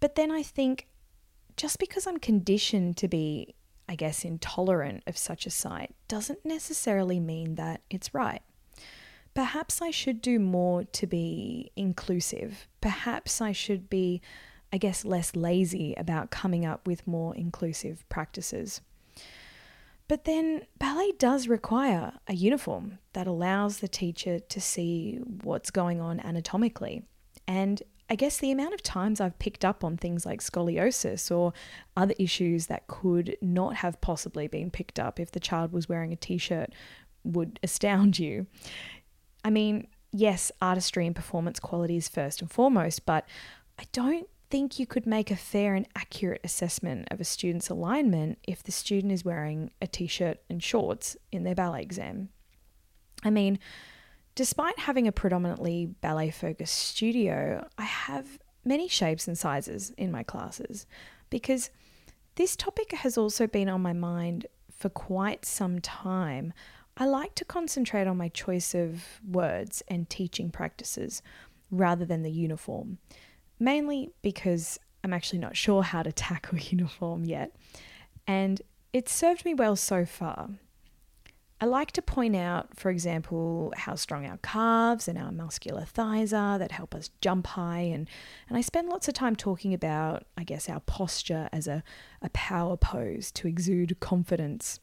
But 0.00 0.16
then 0.16 0.30
I 0.30 0.42
think 0.42 0.88
just 1.56 1.78
because 1.78 2.06
I'm 2.06 2.18
conditioned 2.18 2.96
to 2.96 3.08
be, 3.08 3.54
I 3.88 3.94
guess, 3.94 4.24
intolerant 4.24 5.02
of 5.06 5.16
such 5.16 5.46
a 5.46 5.50
sight 5.50 5.94
doesn't 6.08 6.44
necessarily 6.44 7.20
mean 7.20 7.56
that 7.56 7.82
it's 7.90 8.14
right. 8.14 8.42
Perhaps 9.34 9.80
I 9.80 9.90
should 9.90 10.20
do 10.20 10.40
more 10.40 10.84
to 10.84 11.06
be 11.06 11.70
inclusive. 11.76 12.66
Perhaps 12.80 13.40
I 13.40 13.52
should 13.52 13.88
be, 13.88 14.20
I 14.72 14.78
guess, 14.78 15.04
less 15.04 15.36
lazy 15.36 15.94
about 15.94 16.30
coming 16.30 16.64
up 16.64 16.86
with 16.86 17.06
more 17.06 17.36
inclusive 17.36 18.08
practices. 18.08 18.80
But 20.10 20.24
then 20.24 20.62
ballet 20.76 21.12
does 21.20 21.46
require 21.46 22.14
a 22.26 22.34
uniform 22.34 22.98
that 23.12 23.28
allows 23.28 23.78
the 23.78 23.86
teacher 23.86 24.40
to 24.40 24.60
see 24.60 25.20
what's 25.44 25.70
going 25.70 26.00
on 26.00 26.18
anatomically. 26.18 27.04
And 27.46 27.80
I 28.08 28.16
guess 28.16 28.38
the 28.38 28.50
amount 28.50 28.74
of 28.74 28.82
times 28.82 29.20
I've 29.20 29.38
picked 29.38 29.64
up 29.64 29.84
on 29.84 29.96
things 29.96 30.26
like 30.26 30.40
scoliosis 30.40 31.30
or 31.30 31.52
other 31.96 32.14
issues 32.18 32.66
that 32.66 32.88
could 32.88 33.36
not 33.40 33.76
have 33.76 34.00
possibly 34.00 34.48
been 34.48 34.72
picked 34.72 34.98
up 34.98 35.20
if 35.20 35.30
the 35.30 35.38
child 35.38 35.70
was 35.70 35.88
wearing 35.88 36.12
a 36.12 36.16
t 36.16 36.38
shirt 36.38 36.72
would 37.22 37.60
astound 37.62 38.18
you. 38.18 38.48
I 39.44 39.50
mean, 39.50 39.86
yes, 40.10 40.50
artistry 40.60 41.06
and 41.06 41.14
performance 41.14 41.60
quality 41.60 41.96
is 41.96 42.08
first 42.08 42.42
and 42.42 42.50
foremost, 42.50 43.06
but 43.06 43.28
I 43.78 43.84
don't 43.92 44.28
think 44.50 44.78
you 44.78 44.86
could 44.86 45.06
make 45.06 45.30
a 45.30 45.36
fair 45.36 45.74
and 45.74 45.86
accurate 45.94 46.40
assessment 46.42 47.08
of 47.10 47.20
a 47.20 47.24
student's 47.24 47.70
alignment 47.70 48.38
if 48.46 48.62
the 48.62 48.72
student 48.72 49.12
is 49.12 49.24
wearing 49.24 49.70
a 49.80 49.86
t 49.86 50.06
shirt 50.06 50.38
and 50.50 50.62
shorts 50.62 51.16
in 51.30 51.44
their 51.44 51.54
ballet 51.54 51.82
exam. 51.82 52.28
I 53.22 53.30
mean, 53.30 53.58
Despite 54.34 54.78
having 54.78 55.06
a 55.06 55.12
predominantly 55.12 55.86
ballet 56.00 56.30
focused 56.30 56.74
studio, 56.74 57.66
I 57.76 57.82
have 57.82 58.38
many 58.64 58.88
shapes 58.88 59.26
and 59.26 59.36
sizes 59.36 59.90
in 59.98 60.10
my 60.10 60.22
classes 60.22 60.86
because 61.30 61.70
this 62.36 62.56
topic 62.56 62.92
has 62.92 63.18
also 63.18 63.46
been 63.46 63.68
on 63.68 63.82
my 63.82 63.92
mind 63.92 64.46
for 64.74 64.88
quite 64.88 65.44
some 65.44 65.80
time. 65.80 66.52
I 66.96 67.06
like 67.06 67.34
to 67.34 67.44
concentrate 67.44 68.06
on 68.06 68.16
my 68.16 68.28
choice 68.28 68.74
of 68.74 69.20
words 69.28 69.82
and 69.88 70.08
teaching 70.08 70.50
practices 70.50 71.22
rather 71.70 72.04
than 72.04 72.22
the 72.22 72.30
uniform, 72.30 72.98
mainly 73.60 74.10
because 74.22 74.78
I'm 75.04 75.12
actually 75.12 75.38
not 75.38 75.56
sure 75.56 75.82
how 75.82 76.02
to 76.02 76.12
tackle 76.12 76.58
uniform 76.58 77.24
yet. 77.24 77.54
And 78.26 78.60
it's 78.92 79.12
served 79.12 79.44
me 79.44 79.54
well 79.54 79.76
so 79.76 80.04
far. 80.04 80.50
I 81.62 81.66
like 81.66 81.92
to 81.92 82.02
point 82.02 82.34
out, 82.34 82.74
for 82.74 82.90
example, 82.90 83.74
how 83.76 83.94
strong 83.94 84.24
our 84.24 84.38
calves 84.38 85.06
and 85.06 85.18
our 85.18 85.30
muscular 85.30 85.84
thighs 85.84 86.32
are 86.32 86.58
that 86.58 86.72
help 86.72 86.94
us 86.94 87.10
jump 87.20 87.48
high. 87.48 87.80
And, 87.80 88.08
and 88.48 88.56
I 88.56 88.62
spend 88.62 88.88
lots 88.88 89.08
of 89.08 89.14
time 89.14 89.36
talking 89.36 89.74
about, 89.74 90.24
I 90.38 90.44
guess, 90.44 90.70
our 90.70 90.80
posture 90.80 91.50
as 91.52 91.68
a, 91.68 91.82
a 92.22 92.30
power 92.30 92.78
pose 92.78 93.30
to 93.32 93.46
exude 93.46 94.00
confidence. 94.00 94.80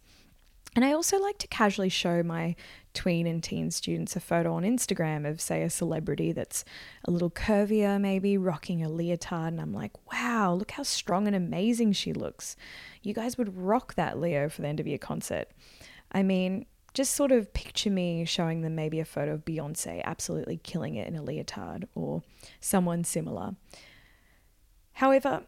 And 0.77 0.85
I 0.85 0.91
also 0.91 1.17
like 1.17 1.39
to 1.39 1.47
casually 1.47 1.89
show 1.89 2.21
my 2.21 2.55
tween 2.93 3.25
and 3.25 3.43
teen 3.43 3.71
students 3.71 4.15
a 4.15 4.19
photo 4.19 4.53
on 4.53 4.61
Instagram 4.61 5.27
of, 5.27 5.41
say, 5.41 5.63
a 5.63 5.71
celebrity 5.71 6.33
that's 6.33 6.63
a 7.05 7.09
little 7.09 7.31
curvier, 7.31 7.99
maybe 7.99 8.37
rocking 8.37 8.83
a 8.83 8.87
leotard. 8.87 9.53
And 9.53 9.59
I'm 9.59 9.73
like, 9.73 9.93
wow, 10.13 10.53
look 10.53 10.69
how 10.69 10.83
strong 10.83 11.25
and 11.25 11.35
amazing 11.35 11.93
she 11.93 12.13
looks. 12.13 12.55
You 13.01 13.15
guys 13.15 13.39
would 13.39 13.57
rock 13.57 13.95
that 13.95 14.19
Leo 14.19 14.49
for 14.49 14.61
the 14.61 14.67
end 14.67 14.79
of 14.79 14.85
your 14.85 14.99
concert. 14.99 15.47
I 16.11 16.21
mean, 16.21 16.67
just 16.93 17.15
sort 17.15 17.31
of 17.31 17.51
picture 17.55 17.89
me 17.89 18.23
showing 18.25 18.61
them 18.61 18.75
maybe 18.75 18.99
a 18.99 19.05
photo 19.05 19.33
of 19.33 19.45
Beyonce 19.45 20.03
absolutely 20.03 20.57
killing 20.57 20.93
it 20.93 21.07
in 21.07 21.15
a 21.15 21.23
leotard 21.23 21.87
or 21.95 22.21
someone 22.59 23.03
similar. 23.03 23.55
However, 24.91 25.41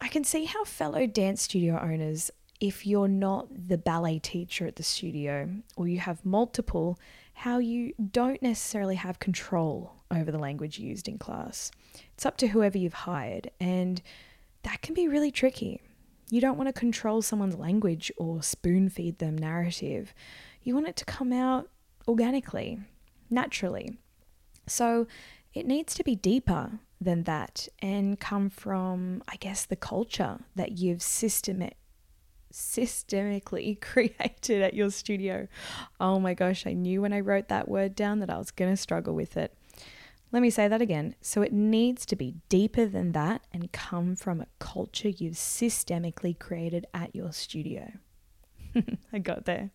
I 0.00 0.06
can 0.06 0.22
see 0.22 0.44
how 0.44 0.62
fellow 0.62 1.04
dance 1.08 1.42
studio 1.42 1.80
owners, 1.82 2.30
if 2.60 2.86
you're 2.86 3.08
not 3.08 3.48
the 3.68 3.78
ballet 3.78 4.18
teacher 4.18 4.66
at 4.66 4.76
the 4.76 4.82
studio 4.82 5.48
or 5.76 5.86
you 5.88 5.98
have 5.98 6.24
multiple, 6.24 6.98
how 7.34 7.58
you 7.58 7.92
don't 8.10 8.42
necessarily 8.42 8.96
have 8.96 9.20
control 9.20 9.94
over 10.10 10.32
the 10.32 10.38
language 10.38 10.78
used 10.78 11.08
in 11.08 11.18
class. 11.18 11.70
It's 12.14 12.26
up 12.26 12.36
to 12.38 12.48
whoever 12.48 12.78
you've 12.78 12.92
hired, 12.92 13.50
and 13.60 14.02
that 14.62 14.82
can 14.82 14.94
be 14.94 15.06
really 15.06 15.30
tricky. 15.30 15.80
You 16.30 16.40
don't 16.40 16.58
want 16.58 16.68
to 16.68 16.72
control 16.72 17.22
someone's 17.22 17.56
language 17.56 18.12
or 18.18 18.42
spoon 18.42 18.88
feed 18.88 19.18
them 19.18 19.38
narrative. 19.38 20.12
You 20.62 20.74
want 20.74 20.88
it 20.88 20.96
to 20.96 21.04
come 21.04 21.32
out 21.32 21.70
organically, 22.06 22.80
naturally. 23.30 23.96
So 24.66 25.06
it 25.54 25.66
needs 25.66 25.94
to 25.94 26.04
be 26.04 26.16
deeper 26.16 26.80
than 27.00 27.22
that 27.24 27.68
and 27.80 28.20
come 28.20 28.50
from, 28.50 29.22
I 29.28 29.36
guess, 29.36 29.64
the 29.64 29.76
culture 29.76 30.40
that 30.56 30.72
you've 30.78 31.02
systemic, 31.02 31.77
systemically 32.52 33.80
created 33.80 34.62
at 34.62 34.74
your 34.74 34.90
studio. 34.90 35.48
Oh 36.00 36.18
my 36.18 36.34
gosh, 36.34 36.66
I 36.66 36.72
knew 36.72 37.02
when 37.02 37.12
I 37.12 37.20
wrote 37.20 37.48
that 37.48 37.68
word 37.68 37.94
down 37.94 38.20
that 38.20 38.30
I 38.30 38.38
was 38.38 38.50
going 38.50 38.72
to 38.72 38.76
struggle 38.76 39.14
with 39.14 39.36
it. 39.36 39.54
Let 40.30 40.42
me 40.42 40.50
say 40.50 40.68
that 40.68 40.82
again. 40.82 41.14
So 41.22 41.40
it 41.40 41.52
needs 41.52 42.04
to 42.06 42.16
be 42.16 42.34
deeper 42.48 42.86
than 42.86 43.12
that 43.12 43.42
and 43.52 43.72
come 43.72 44.14
from 44.14 44.40
a 44.40 44.46
culture 44.58 45.08
you've 45.08 45.36
systemically 45.36 46.38
created 46.38 46.86
at 46.92 47.14
your 47.14 47.32
studio. 47.32 47.92
I 49.12 49.18
got 49.18 49.46
there. 49.46 49.70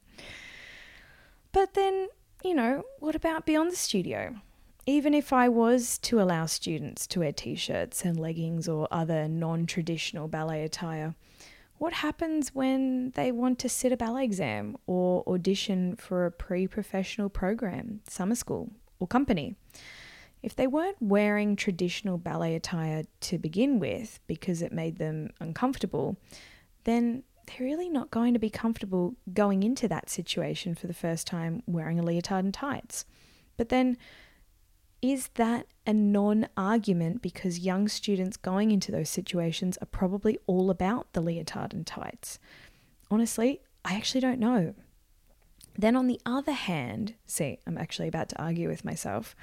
But 1.52 1.74
then, 1.74 2.08
you 2.44 2.54
know, 2.54 2.84
what 3.00 3.16
about 3.16 3.46
beyond 3.46 3.72
the 3.72 3.76
studio? 3.76 4.36
Even 4.86 5.14
if 5.14 5.32
I 5.32 5.50
was 5.50 5.98
to 6.00 6.22
allow 6.22 6.46
students 6.46 7.08
to 7.08 7.22
wear 7.22 7.32
t 7.32 7.56
shirts 7.56 8.04
and 8.04 8.20
leggings 8.20 8.68
or 8.68 8.88
other 8.92 9.28
non 9.28 9.66
traditional 9.66 10.28
ballet 10.28 10.64
attire, 10.64 11.16
what 11.78 11.94
happens 11.94 12.54
when 12.54 13.12
they 13.12 13.32
want 13.32 13.60
to 13.60 13.70
sit 13.70 13.92
a 13.92 13.98
ballet 13.98 14.24
exam 14.24 14.78
or 14.88 15.24
audition 15.28 15.96
for 15.96 16.26
a 16.26 16.32
pre 16.32 16.68
professional 16.68 17.30
program, 17.30 18.02
summer 18.08 18.36
school, 18.36 18.72
or 19.00 19.08
company? 19.08 19.56
If 20.42 20.56
they 20.56 20.68
weren't 20.68 20.98
wearing 21.00 21.56
traditional 21.56 22.18
ballet 22.18 22.56
attire 22.56 23.04
to 23.22 23.38
begin 23.38 23.80
with 23.80 24.20
because 24.28 24.62
it 24.62 24.74
made 24.74 24.98
them 24.98 25.30
uncomfortable, 25.40 26.18
then 26.84 27.24
they're 27.48 27.66
really 27.66 27.90
not 27.90 28.12
going 28.12 28.34
to 28.34 28.40
be 28.40 28.50
comfortable 28.50 29.16
going 29.34 29.64
into 29.64 29.88
that 29.88 30.10
situation 30.10 30.76
for 30.76 30.88
the 30.88 30.94
first 30.94 31.28
time 31.28 31.64
wearing 31.66 32.00
a 32.00 32.04
leotard 32.04 32.44
and 32.44 32.54
tights. 32.54 33.06
But 33.58 33.70
then, 33.70 33.98
is 35.04 35.28
that 35.36 35.68
a 35.86 35.92
non 35.94 36.48
argument 36.56 37.22
because 37.22 37.60
young 37.60 37.90
students 37.90 38.38
going 38.38 38.72
into 38.72 38.90
those 38.90 39.10
situations 39.10 39.78
are 39.82 39.86
probably 39.88 40.40
all 40.48 40.70
about 40.70 41.12
the 41.12 41.20
leotard 41.20 41.74
and 41.74 41.86
tights? 41.86 42.40
Honestly, 43.12 43.62
I 43.84 43.96
actually 43.96 44.22
don't 44.22 44.40
know. 44.40 44.74
Then, 45.78 45.98
on 45.98 46.08
the 46.08 46.22
other 46.26 46.54
hand, 46.54 47.16
see, 47.26 47.60
I'm 47.68 47.78
actually 47.78 48.08
about 48.08 48.30
to 48.30 48.42
argue 48.42 48.70
with 48.70 48.86
myself. 48.86 49.36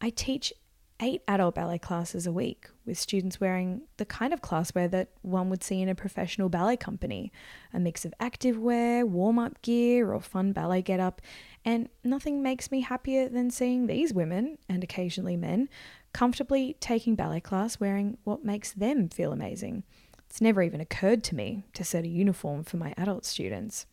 I 0.00 0.10
teach 0.10 0.52
eight 1.00 1.22
adult 1.28 1.54
ballet 1.54 1.78
classes 1.78 2.26
a 2.26 2.32
week 2.32 2.68
with 2.86 2.98
students 2.98 3.40
wearing 3.40 3.82
the 3.98 4.04
kind 4.04 4.32
of 4.32 4.40
classwear 4.40 4.88
that 4.88 5.08
one 5.22 5.50
would 5.50 5.62
see 5.62 5.82
in 5.82 5.88
a 5.88 5.94
professional 5.94 6.48
ballet 6.48 6.76
company 6.76 7.30
a 7.72 7.78
mix 7.78 8.04
of 8.04 8.14
active 8.18 8.58
wear, 8.58 9.04
warm 9.04 9.38
up 9.38 9.60
gear, 9.62 10.12
or 10.12 10.20
fun 10.20 10.52
ballet 10.52 10.82
get 10.82 11.00
up. 11.00 11.20
And 11.64 11.88
nothing 12.02 12.42
makes 12.42 12.70
me 12.70 12.80
happier 12.80 13.28
than 13.28 13.50
seeing 13.50 13.86
these 13.86 14.14
women, 14.14 14.58
and 14.68 14.82
occasionally 14.82 15.36
men, 15.36 15.68
comfortably 16.12 16.76
taking 16.80 17.14
ballet 17.14 17.40
class 17.40 17.78
wearing 17.78 18.16
what 18.24 18.44
makes 18.44 18.72
them 18.72 19.08
feel 19.08 19.32
amazing. 19.32 19.82
It's 20.30 20.40
never 20.40 20.62
even 20.62 20.80
occurred 20.80 21.22
to 21.24 21.34
me 21.34 21.64
to 21.74 21.84
set 21.84 22.04
a 22.04 22.08
uniform 22.08 22.64
for 22.64 22.78
my 22.78 22.94
adult 22.96 23.24
students. 23.24 23.86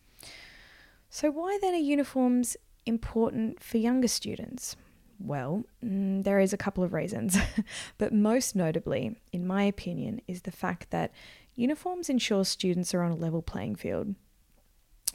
So, 1.10 1.30
why 1.30 1.60
then 1.62 1.74
are 1.74 1.78
uniforms 1.78 2.58
important 2.86 3.62
for 3.62 3.78
younger 3.78 4.08
students? 4.08 4.76
Well, 5.24 5.63
mm, 5.84 6.22
there 6.24 6.42
is 6.42 6.51
a 6.51 6.58
couple 6.58 6.84
of 6.84 6.94
reasons, 6.94 7.38
but 7.98 8.13
most 8.13 8.56
notably, 8.56 9.15
in 9.32 9.48
my 9.48 9.63
opinion, 9.63 10.22
is 10.27 10.42
the 10.42 10.51
fact 10.51 10.92
that 10.92 11.13
uniforms 11.56 12.10
ensure 12.10 12.44
students 12.44 12.94
are 12.94 13.01
on 13.01 13.12
a 13.12 13.15
level 13.15 13.42
playing 13.42 13.75
field. 13.75 14.15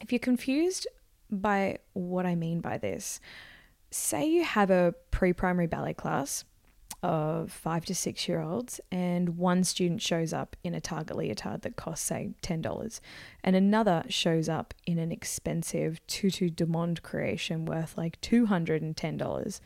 If 0.00 0.10
you're 0.10 0.18
confused 0.18 0.86
by 1.30 1.78
what 1.92 2.24
I 2.24 2.36
mean 2.36 2.60
by 2.60 2.78
this, 2.78 3.20
say 3.90 4.26
you 4.26 4.44
have 4.44 4.70
a 4.70 4.94
pre 5.10 5.34
primary 5.34 5.66
ballet 5.66 5.94
class 5.94 6.44
of 7.02 7.52
five 7.52 7.84
to 7.84 7.94
six 7.94 8.28
year 8.28 8.40
olds, 8.40 8.80
and 8.90 9.36
one 9.36 9.62
student 9.62 10.02
shows 10.02 10.32
up 10.32 10.56
in 10.64 10.74
a 10.74 10.80
Target 10.80 11.16
leotard 11.16 11.62
that 11.62 11.76
costs, 11.76 12.06
say, 12.06 12.30
$10, 12.42 13.00
and 13.44 13.54
another 13.54 14.04
shows 14.08 14.48
up 14.48 14.74
in 14.86 14.98
an 14.98 15.12
expensive 15.12 16.04
Tutu 16.06 16.50
du 16.50 16.66
Monde 16.66 17.02
creation 17.02 17.66
worth 17.66 17.96
like 17.96 18.20
$210. 18.20 19.60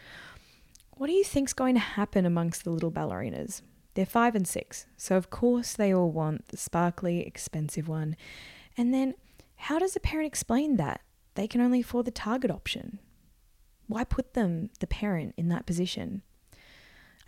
What 1.03 1.09
do 1.09 1.15
you 1.15 1.25
think's 1.25 1.53
going 1.53 1.75
to 1.75 1.81
happen 1.81 2.25
amongst 2.25 2.63
the 2.63 2.71
little 2.71 2.93
ballerinas? 2.93 3.61
They're 3.95 4.07
five 4.07 4.37
and 4.37 4.47
six, 4.47 4.87
so 4.97 5.17
of 5.17 5.31
course 5.31 5.73
they 5.73 5.93
all 5.93 6.13
want 6.13 6.47
the 6.47 6.57
sparkly, 6.57 7.27
expensive 7.27 7.89
one. 7.89 8.15
And 8.77 8.95
then, 8.95 9.15
how 9.57 9.81
does 9.81 9.97
a 9.97 10.01
parent 10.01 10.29
explain 10.29 10.77
that? 10.77 11.01
They 11.35 11.49
can 11.49 11.61
only 11.61 11.81
afford 11.81 12.05
the 12.05 12.13
target 12.13 12.53
option. 12.53 13.01
Why 13.89 14.05
put 14.05 14.35
them, 14.35 14.71
the 14.79 14.87
parent, 14.87 15.35
in 15.37 15.49
that 15.49 15.67
position? 15.67 16.23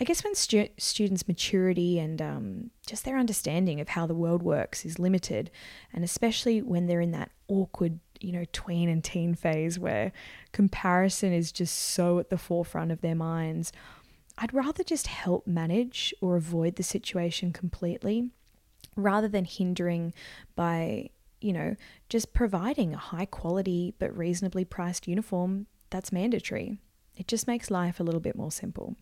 I 0.00 0.04
guess 0.04 0.22
when 0.22 0.36
stu- 0.36 0.68
students' 0.78 1.26
maturity 1.26 1.98
and 1.98 2.22
um, 2.22 2.70
just 2.86 3.04
their 3.04 3.18
understanding 3.18 3.80
of 3.80 3.88
how 3.88 4.06
the 4.06 4.14
world 4.14 4.44
works 4.44 4.84
is 4.84 5.00
limited, 5.00 5.50
and 5.92 6.04
especially 6.04 6.62
when 6.62 6.86
they're 6.86 7.00
in 7.00 7.10
that 7.10 7.32
awkward, 7.48 7.98
you 8.24 8.32
know, 8.32 8.44
tween 8.52 8.88
and 8.88 9.04
teen 9.04 9.34
phase 9.34 9.78
where 9.78 10.12
comparison 10.52 11.32
is 11.32 11.52
just 11.52 11.76
so 11.76 12.18
at 12.18 12.30
the 12.30 12.38
forefront 12.38 12.90
of 12.90 13.02
their 13.02 13.14
minds, 13.14 13.70
I'd 14.38 14.54
rather 14.54 14.82
just 14.82 15.06
help 15.06 15.46
manage 15.46 16.14
or 16.20 16.36
avoid 16.36 16.76
the 16.76 16.82
situation 16.82 17.52
completely 17.52 18.30
rather 18.96 19.28
than 19.28 19.44
hindering 19.44 20.14
by, 20.56 21.10
you 21.40 21.52
know, 21.52 21.76
just 22.08 22.32
providing 22.32 22.94
a 22.94 22.98
high 22.98 23.26
quality 23.26 23.94
but 23.98 24.16
reasonably 24.16 24.64
priced 24.64 25.06
uniform 25.06 25.66
that's 25.90 26.10
mandatory. 26.10 26.78
It 27.16 27.28
just 27.28 27.46
makes 27.46 27.70
life 27.70 28.00
a 28.00 28.02
little 28.02 28.20
bit 28.20 28.36
more 28.36 28.50
simple. 28.50 28.96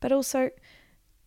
But 0.00 0.12
also, 0.12 0.50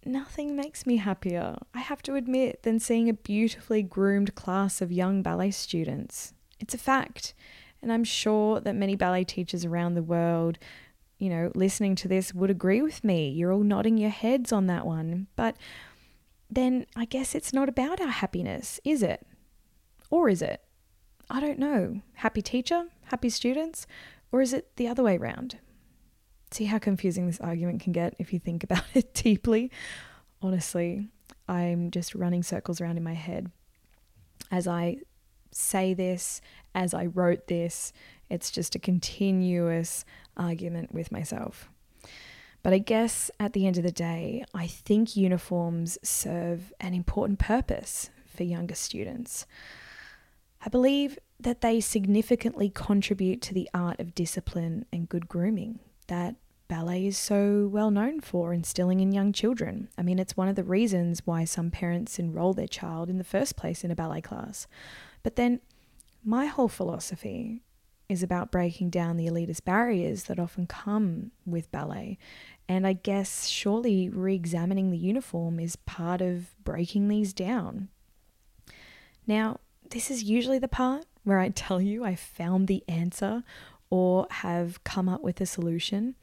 nothing 0.05 0.55
makes 0.55 0.85
me 0.85 0.97
happier, 0.97 1.57
I 1.73 1.79
have 1.79 2.01
to 2.03 2.15
admit, 2.15 2.63
than 2.63 2.79
seeing 2.79 3.09
a 3.09 3.13
beautifully 3.13 3.81
groomed 3.81 4.35
class 4.35 4.81
of 4.81 4.91
young 4.91 5.23
ballet 5.23 5.51
students. 5.51 6.33
It's 6.61 6.73
a 6.73 6.77
fact. 6.77 7.33
And 7.81 7.91
I'm 7.91 8.03
sure 8.03 8.59
that 8.59 8.75
many 8.75 8.95
ballet 8.95 9.23
teachers 9.23 9.65
around 9.65 9.95
the 9.95 10.03
world, 10.03 10.59
you 11.17 11.29
know, 11.29 11.51
listening 11.55 11.95
to 11.95 12.07
this 12.07 12.33
would 12.33 12.51
agree 12.51 12.81
with 12.81 13.03
me. 13.03 13.29
You're 13.29 13.51
all 13.51 13.63
nodding 13.63 13.97
your 13.97 14.11
heads 14.11 14.53
on 14.53 14.67
that 14.67 14.85
one. 14.85 15.27
But 15.35 15.57
then 16.49 16.85
I 16.95 17.05
guess 17.05 17.33
it's 17.33 17.53
not 17.53 17.67
about 17.67 17.99
our 17.99 18.07
happiness, 18.07 18.79
is 18.85 19.01
it? 19.01 19.25
Or 20.09 20.29
is 20.29 20.41
it? 20.41 20.61
I 21.29 21.39
don't 21.39 21.59
know. 21.59 22.01
Happy 22.15 22.41
teacher? 22.41 22.85
Happy 23.05 23.29
students? 23.29 23.87
Or 24.31 24.41
is 24.41 24.53
it 24.53 24.75
the 24.75 24.87
other 24.87 25.03
way 25.03 25.17
around? 25.17 25.57
See 26.51 26.65
how 26.65 26.77
confusing 26.77 27.25
this 27.25 27.39
argument 27.39 27.81
can 27.81 27.93
get 27.93 28.15
if 28.19 28.31
you 28.31 28.39
think 28.39 28.63
about 28.65 28.83
it 28.93 29.13
deeply? 29.13 29.71
Honestly, 30.41 31.07
I'm 31.47 31.89
just 31.89 32.13
running 32.13 32.43
circles 32.43 32.79
around 32.79 32.97
in 32.97 33.03
my 33.03 33.13
head 33.13 33.51
as 34.51 34.67
I 34.67 34.97
say 35.51 35.93
this, 35.93 36.41
as 36.73 36.93
I 36.93 37.07
wrote 37.07 37.47
this. 37.47 37.93
It's 38.29 38.51
just 38.51 38.75
a 38.75 38.79
continuous 38.79 40.05
argument 40.37 40.93
with 40.93 41.11
myself. 41.11 41.69
But 42.63 42.73
I 42.73 42.77
guess 42.77 43.31
at 43.39 43.53
the 43.53 43.65
end 43.65 43.77
of 43.77 43.83
the 43.83 43.91
day, 43.91 44.45
I 44.53 44.67
think 44.67 45.15
uniforms 45.15 45.97
serve 46.03 46.71
an 46.79 46.93
important 46.93 47.39
purpose 47.39 48.09
for 48.25 48.43
younger 48.43 48.75
students. 48.75 49.45
I 50.63 50.69
believe 50.69 51.17
that 51.39 51.61
they 51.61 51.79
significantly 51.79 52.69
contribute 52.69 53.41
to 53.41 53.53
the 53.53 53.69
art 53.73 53.99
of 53.99 54.13
discipline 54.13 54.85
and 54.93 55.09
good 55.09 55.27
grooming 55.27 55.79
that 56.07 56.35
ballet 56.67 57.07
is 57.07 57.17
so 57.17 57.67
well 57.71 57.91
known 57.91 58.21
for 58.21 58.53
instilling 58.53 58.99
in 58.99 59.11
young 59.11 59.33
children. 59.33 59.89
I 59.97 60.03
mean, 60.03 60.19
it's 60.19 60.37
one 60.37 60.47
of 60.47 60.55
the 60.55 60.63
reasons 60.63 61.23
why 61.25 61.43
some 61.45 61.71
parents 61.71 62.19
enroll 62.19 62.53
their 62.53 62.67
child 62.67 63.09
in 63.09 63.17
the 63.17 63.23
first 63.23 63.57
place 63.57 63.83
in 63.83 63.91
a 63.91 63.95
ballet 63.95 64.21
class. 64.21 64.67
But 65.23 65.35
then 65.35 65.61
my 66.23 66.45
whole 66.45 66.67
philosophy 66.67 67.61
is 68.09 68.21
about 68.21 68.51
breaking 68.51 68.89
down 68.89 69.15
the 69.15 69.27
elitist 69.27 69.63
barriers 69.63 70.25
that 70.25 70.39
often 70.39 70.67
come 70.67 71.31
with 71.45 71.71
ballet. 71.71 72.17
And 72.67 72.85
I 72.85 72.93
guess 72.93 73.47
surely 73.47 74.09
re 74.09 74.35
examining 74.35 74.91
the 74.91 74.97
uniform 74.97 75.59
is 75.59 75.75
part 75.75 76.21
of 76.21 76.53
breaking 76.63 77.07
these 77.07 77.33
down. 77.33 77.89
Now, 79.25 79.59
this 79.89 80.11
is 80.11 80.23
usually 80.23 80.59
the 80.59 80.67
part 80.67 81.05
where 81.23 81.39
I 81.39 81.49
tell 81.49 81.81
you 81.81 82.03
I 82.03 82.15
found 82.15 82.67
the 82.67 82.83
answer 82.87 83.43
or 83.89 84.27
have 84.29 84.83
come 84.83 85.07
up 85.07 85.21
with 85.21 85.39
a 85.41 85.45
solution. 85.45 86.15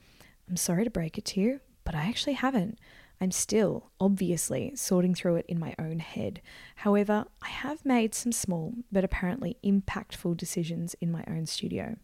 I'm 0.48 0.56
sorry 0.56 0.84
to 0.84 0.90
break 0.90 1.18
it 1.18 1.24
to 1.26 1.40
you, 1.40 1.60
but 1.84 1.94
I 1.94 2.02
actually 2.02 2.32
haven't. 2.34 2.78
I'm 3.20 3.30
still, 3.32 3.90
obviously, 3.98 4.72
sorting 4.76 5.14
through 5.14 5.36
it 5.36 5.46
in 5.48 5.58
my 5.58 5.74
own 5.78 5.98
head. 5.98 6.40
However, 6.76 7.26
I 7.42 7.48
have 7.48 7.84
made 7.84 8.14
some 8.14 8.30
small 8.30 8.74
but 8.92 9.04
apparently 9.04 9.56
impactful 9.64 10.36
decisions 10.36 10.94
in 11.00 11.10
my 11.10 11.24
own 11.26 11.46
studio. 11.46 11.96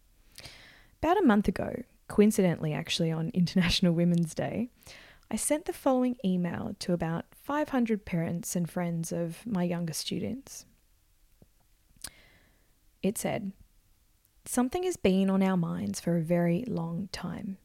About 1.01 1.17
a 1.17 1.25
month 1.25 1.47
ago, 1.47 1.83
coincidentally, 2.07 2.73
actually 2.73 3.11
on 3.11 3.29
International 3.33 3.93
Women's 3.93 4.33
Day, 4.33 4.69
I 5.31 5.37
sent 5.37 5.65
the 5.65 5.73
following 5.73 6.17
email 6.23 6.75
to 6.79 6.93
about 6.93 7.25
500 7.31 8.05
parents 8.05 8.55
and 8.55 8.69
friends 8.69 9.11
of 9.11 9.45
my 9.45 9.63
younger 9.63 9.93
students. 9.93 10.65
It 13.01 13.17
said, 13.17 13.51
Something 14.45 14.83
has 14.83 14.97
been 14.97 15.29
on 15.29 15.41
our 15.41 15.57
minds 15.57 15.99
for 15.99 16.17
a 16.17 16.21
very 16.21 16.63
long 16.67 17.09
time. 17.11 17.57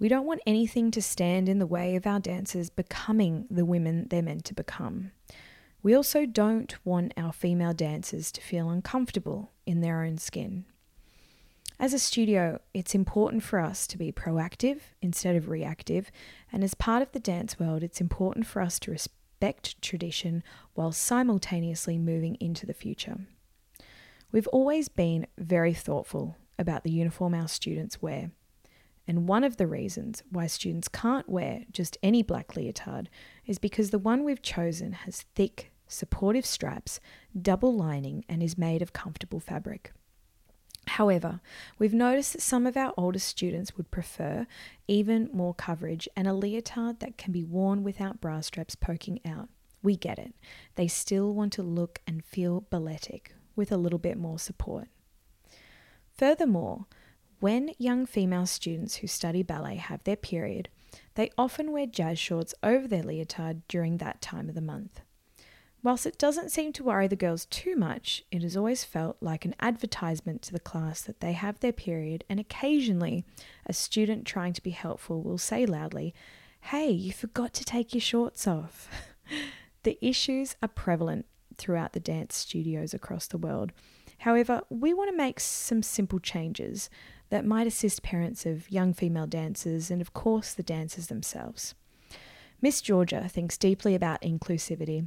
We 0.00 0.08
don't 0.08 0.24
want 0.24 0.40
anything 0.46 0.90
to 0.92 1.02
stand 1.02 1.46
in 1.46 1.58
the 1.58 1.66
way 1.66 1.94
of 1.94 2.06
our 2.06 2.20
dancers 2.20 2.70
becoming 2.70 3.44
the 3.50 3.66
women 3.66 4.06
they're 4.08 4.22
meant 4.22 4.46
to 4.46 4.54
become. 4.54 5.12
We 5.82 5.94
also 5.94 6.24
don't 6.24 6.74
want 6.86 7.12
our 7.18 7.34
female 7.34 7.74
dancers 7.74 8.32
to 8.32 8.40
feel 8.40 8.70
uncomfortable 8.70 9.52
in 9.66 9.82
their 9.82 10.02
own 10.02 10.16
skin. 10.16 10.64
As 11.78 11.92
a 11.92 11.98
studio, 11.98 12.60
it's 12.72 12.94
important 12.94 13.42
for 13.42 13.58
us 13.58 13.86
to 13.88 13.98
be 13.98 14.10
proactive 14.10 14.80
instead 15.02 15.36
of 15.36 15.50
reactive, 15.50 16.10
and 16.50 16.64
as 16.64 16.74
part 16.74 17.02
of 17.02 17.12
the 17.12 17.20
dance 17.20 17.60
world, 17.60 17.82
it's 17.82 18.00
important 18.00 18.46
for 18.46 18.62
us 18.62 18.78
to 18.80 18.90
respect 18.90 19.80
tradition 19.82 20.42
while 20.72 20.92
simultaneously 20.92 21.98
moving 21.98 22.36
into 22.40 22.64
the 22.64 22.74
future. 22.74 23.18
We've 24.32 24.48
always 24.48 24.88
been 24.88 25.26
very 25.36 25.74
thoughtful 25.74 26.36
about 26.58 26.84
the 26.84 26.90
uniform 26.90 27.34
our 27.34 27.48
students 27.48 28.00
wear 28.00 28.30
and 29.10 29.26
one 29.26 29.42
of 29.42 29.56
the 29.56 29.66
reasons 29.66 30.22
why 30.30 30.46
students 30.46 30.86
can't 30.86 31.28
wear 31.28 31.64
just 31.72 31.98
any 32.00 32.22
black 32.22 32.54
leotard 32.54 33.10
is 33.44 33.58
because 33.58 33.90
the 33.90 33.98
one 33.98 34.22
we've 34.22 34.40
chosen 34.40 34.92
has 34.92 35.22
thick, 35.34 35.72
supportive 35.88 36.46
straps, 36.46 37.00
double 37.36 37.74
lining, 37.74 38.24
and 38.28 38.40
is 38.40 38.56
made 38.56 38.82
of 38.82 38.92
comfortable 38.92 39.40
fabric. 39.40 39.90
However, 40.86 41.40
we've 41.76 41.92
noticed 41.92 42.34
that 42.34 42.42
some 42.42 42.68
of 42.68 42.76
our 42.76 42.94
older 42.96 43.18
students 43.18 43.76
would 43.76 43.90
prefer 43.90 44.46
even 44.86 45.28
more 45.32 45.54
coverage 45.54 46.08
and 46.14 46.28
a 46.28 46.32
leotard 46.32 47.00
that 47.00 47.18
can 47.18 47.32
be 47.32 47.42
worn 47.42 47.82
without 47.82 48.20
bra 48.20 48.40
straps 48.40 48.76
poking 48.76 49.18
out. 49.26 49.48
We 49.82 49.96
get 49.96 50.20
it. 50.20 50.34
They 50.76 50.86
still 50.86 51.34
want 51.34 51.52
to 51.54 51.64
look 51.64 52.00
and 52.06 52.24
feel 52.24 52.64
balletic 52.70 53.34
with 53.56 53.72
a 53.72 53.76
little 53.76 53.98
bit 53.98 54.16
more 54.16 54.38
support. 54.38 54.86
Furthermore, 56.16 56.86
when 57.40 57.72
young 57.78 58.06
female 58.06 58.46
students 58.46 58.96
who 58.96 59.06
study 59.06 59.42
ballet 59.42 59.76
have 59.76 60.04
their 60.04 60.16
period, 60.16 60.68
they 61.14 61.30
often 61.36 61.72
wear 61.72 61.86
jazz 61.86 62.18
shorts 62.18 62.54
over 62.62 62.86
their 62.86 63.02
leotard 63.02 63.66
during 63.66 63.96
that 63.96 64.20
time 64.20 64.48
of 64.48 64.54
the 64.54 64.60
month. 64.60 65.00
Whilst 65.82 66.04
it 66.04 66.18
doesn't 66.18 66.50
seem 66.50 66.74
to 66.74 66.84
worry 66.84 67.08
the 67.08 67.16
girls 67.16 67.46
too 67.46 67.74
much, 67.74 68.22
it 68.30 68.42
has 68.42 68.56
always 68.56 68.84
felt 68.84 69.16
like 69.22 69.46
an 69.46 69.54
advertisement 69.60 70.42
to 70.42 70.52
the 70.52 70.60
class 70.60 71.00
that 71.02 71.20
they 71.20 71.32
have 71.32 71.58
their 71.60 71.72
period, 71.72 72.22
and 72.28 72.38
occasionally 72.38 73.24
a 73.64 73.72
student 73.72 74.26
trying 74.26 74.52
to 74.52 74.62
be 74.62 74.70
helpful 74.70 75.22
will 75.22 75.38
say 75.38 75.64
loudly, 75.64 76.14
Hey, 76.64 76.90
you 76.90 77.10
forgot 77.10 77.54
to 77.54 77.64
take 77.64 77.94
your 77.94 78.02
shorts 78.02 78.46
off. 78.46 78.90
the 79.82 79.96
issues 80.06 80.56
are 80.62 80.68
prevalent 80.68 81.24
throughout 81.56 81.94
the 81.94 82.00
dance 82.00 82.36
studios 82.36 82.92
across 82.92 83.26
the 83.26 83.38
world. 83.38 83.72
However, 84.18 84.60
we 84.68 84.92
want 84.92 85.10
to 85.10 85.16
make 85.16 85.40
some 85.40 85.82
simple 85.82 86.18
changes 86.18 86.90
that 87.30 87.46
might 87.46 87.66
assist 87.66 88.02
parents 88.02 88.44
of 88.44 88.70
young 88.70 88.92
female 88.92 89.26
dancers 89.26 89.90
and, 89.90 90.00
of 90.00 90.12
course, 90.12 90.52
the 90.52 90.62
dancers 90.62 91.06
themselves. 91.06 91.74
Miss 92.60 92.82
Georgia 92.82 93.28
thinks 93.28 93.56
deeply 93.56 93.94
about 93.94 94.20
inclusivity 94.20 95.06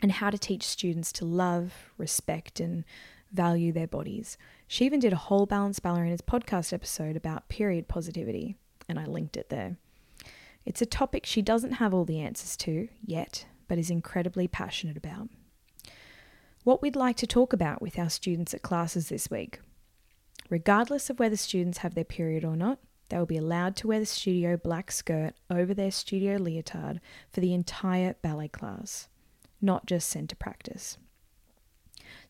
and 0.00 0.12
how 0.12 0.30
to 0.30 0.38
teach 0.38 0.62
students 0.62 1.12
to 1.12 1.24
love, 1.24 1.90
respect, 1.98 2.60
and 2.60 2.84
value 3.32 3.72
their 3.72 3.86
bodies. 3.86 4.38
She 4.66 4.86
even 4.86 5.00
did 5.00 5.12
a 5.12 5.16
whole 5.16 5.44
Balanced 5.44 5.82
Ballerinas 5.82 6.22
podcast 6.22 6.72
episode 6.72 7.16
about 7.16 7.48
period 7.48 7.88
positivity, 7.88 8.56
and 8.88 8.98
I 8.98 9.04
linked 9.04 9.36
it 9.36 9.50
there. 9.50 9.76
It's 10.64 10.80
a 10.80 10.86
topic 10.86 11.26
she 11.26 11.42
doesn't 11.42 11.72
have 11.72 11.92
all 11.92 12.04
the 12.04 12.20
answers 12.20 12.56
to 12.58 12.88
yet, 13.04 13.46
but 13.66 13.78
is 13.78 13.90
incredibly 13.90 14.46
passionate 14.46 14.96
about. 14.96 15.28
What 16.64 16.82
we'd 16.82 16.96
like 16.96 17.16
to 17.16 17.26
talk 17.26 17.52
about 17.52 17.82
with 17.82 17.98
our 17.98 18.10
students 18.10 18.54
at 18.54 18.62
classes 18.62 19.08
this 19.08 19.30
week 19.30 19.60
Regardless 20.50 21.10
of 21.10 21.18
whether 21.18 21.36
students 21.36 21.78
have 21.78 21.94
their 21.94 22.04
period 22.04 22.44
or 22.44 22.56
not, 22.56 22.78
they 23.08 23.18
will 23.18 23.26
be 23.26 23.36
allowed 23.36 23.76
to 23.76 23.88
wear 23.88 24.00
the 24.00 24.06
studio 24.06 24.56
black 24.56 24.90
skirt 24.90 25.34
over 25.50 25.74
their 25.74 25.90
studio 25.90 26.36
leotard 26.36 27.00
for 27.30 27.40
the 27.40 27.54
entire 27.54 28.14
ballet 28.22 28.48
class, 28.48 29.08
not 29.60 29.86
just 29.86 30.08
centre 30.08 30.36
practice. 30.36 30.98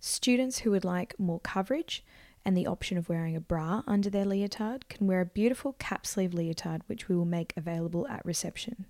Students 0.01 0.61
who 0.61 0.71
would 0.71 0.85
like 0.85 1.19
more 1.19 1.41
coverage 1.41 2.05
and 2.45 2.57
the 2.57 2.67
option 2.67 2.97
of 2.97 3.09
wearing 3.09 3.37
a 3.37 3.41
bra 3.41 3.83
under 3.87 4.09
their 4.09 4.25
leotard 4.25 4.89
can 4.89 5.07
wear 5.07 5.21
a 5.21 5.27
beautiful 5.27 5.75
cap 5.75 6.07
sleeve 6.07 6.33
leotard, 6.33 6.83
which 6.87 7.09
we 7.09 7.17
will 7.17 7.25
make 7.25 7.53
available 7.57 8.07
at 8.09 8.25
reception. 8.25 8.87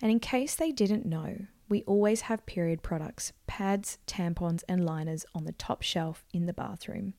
And 0.00 0.10
in 0.10 0.20
case 0.20 0.54
they 0.54 0.72
didn't 0.72 1.06
know, 1.06 1.46
we 1.68 1.82
always 1.84 2.22
have 2.22 2.44
period 2.44 2.82
products, 2.82 3.32
pads, 3.46 3.98
tampons, 4.06 4.62
and 4.68 4.84
liners 4.84 5.24
on 5.34 5.44
the 5.44 5.52
top 5.52 5.82
shelf 5.82 6.24
in 6.32 6.46
the 6.46 6.52
bathroom. 6.52 7.14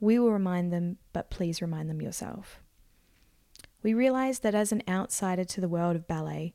We 0.00 0.18
will 0.18 0.32
remind 0.32 0.72
them, 0.72 0.98
but 1.12 1.30
please 1.30 1.60
remind 1.60 1.90
them 1.90 2.00
yourself. 2.00 2.60
We 3.82 3.94
realize 3.94 4.40
that 4.40 4.54
as 4.54 4.72
an 4.72 4.82
outsider 4.88 5.44
to 5.44 5.60
the 5.60 5.68
world 5.68 5.96
of 5.96 6.06
ballet, 6.06 6.54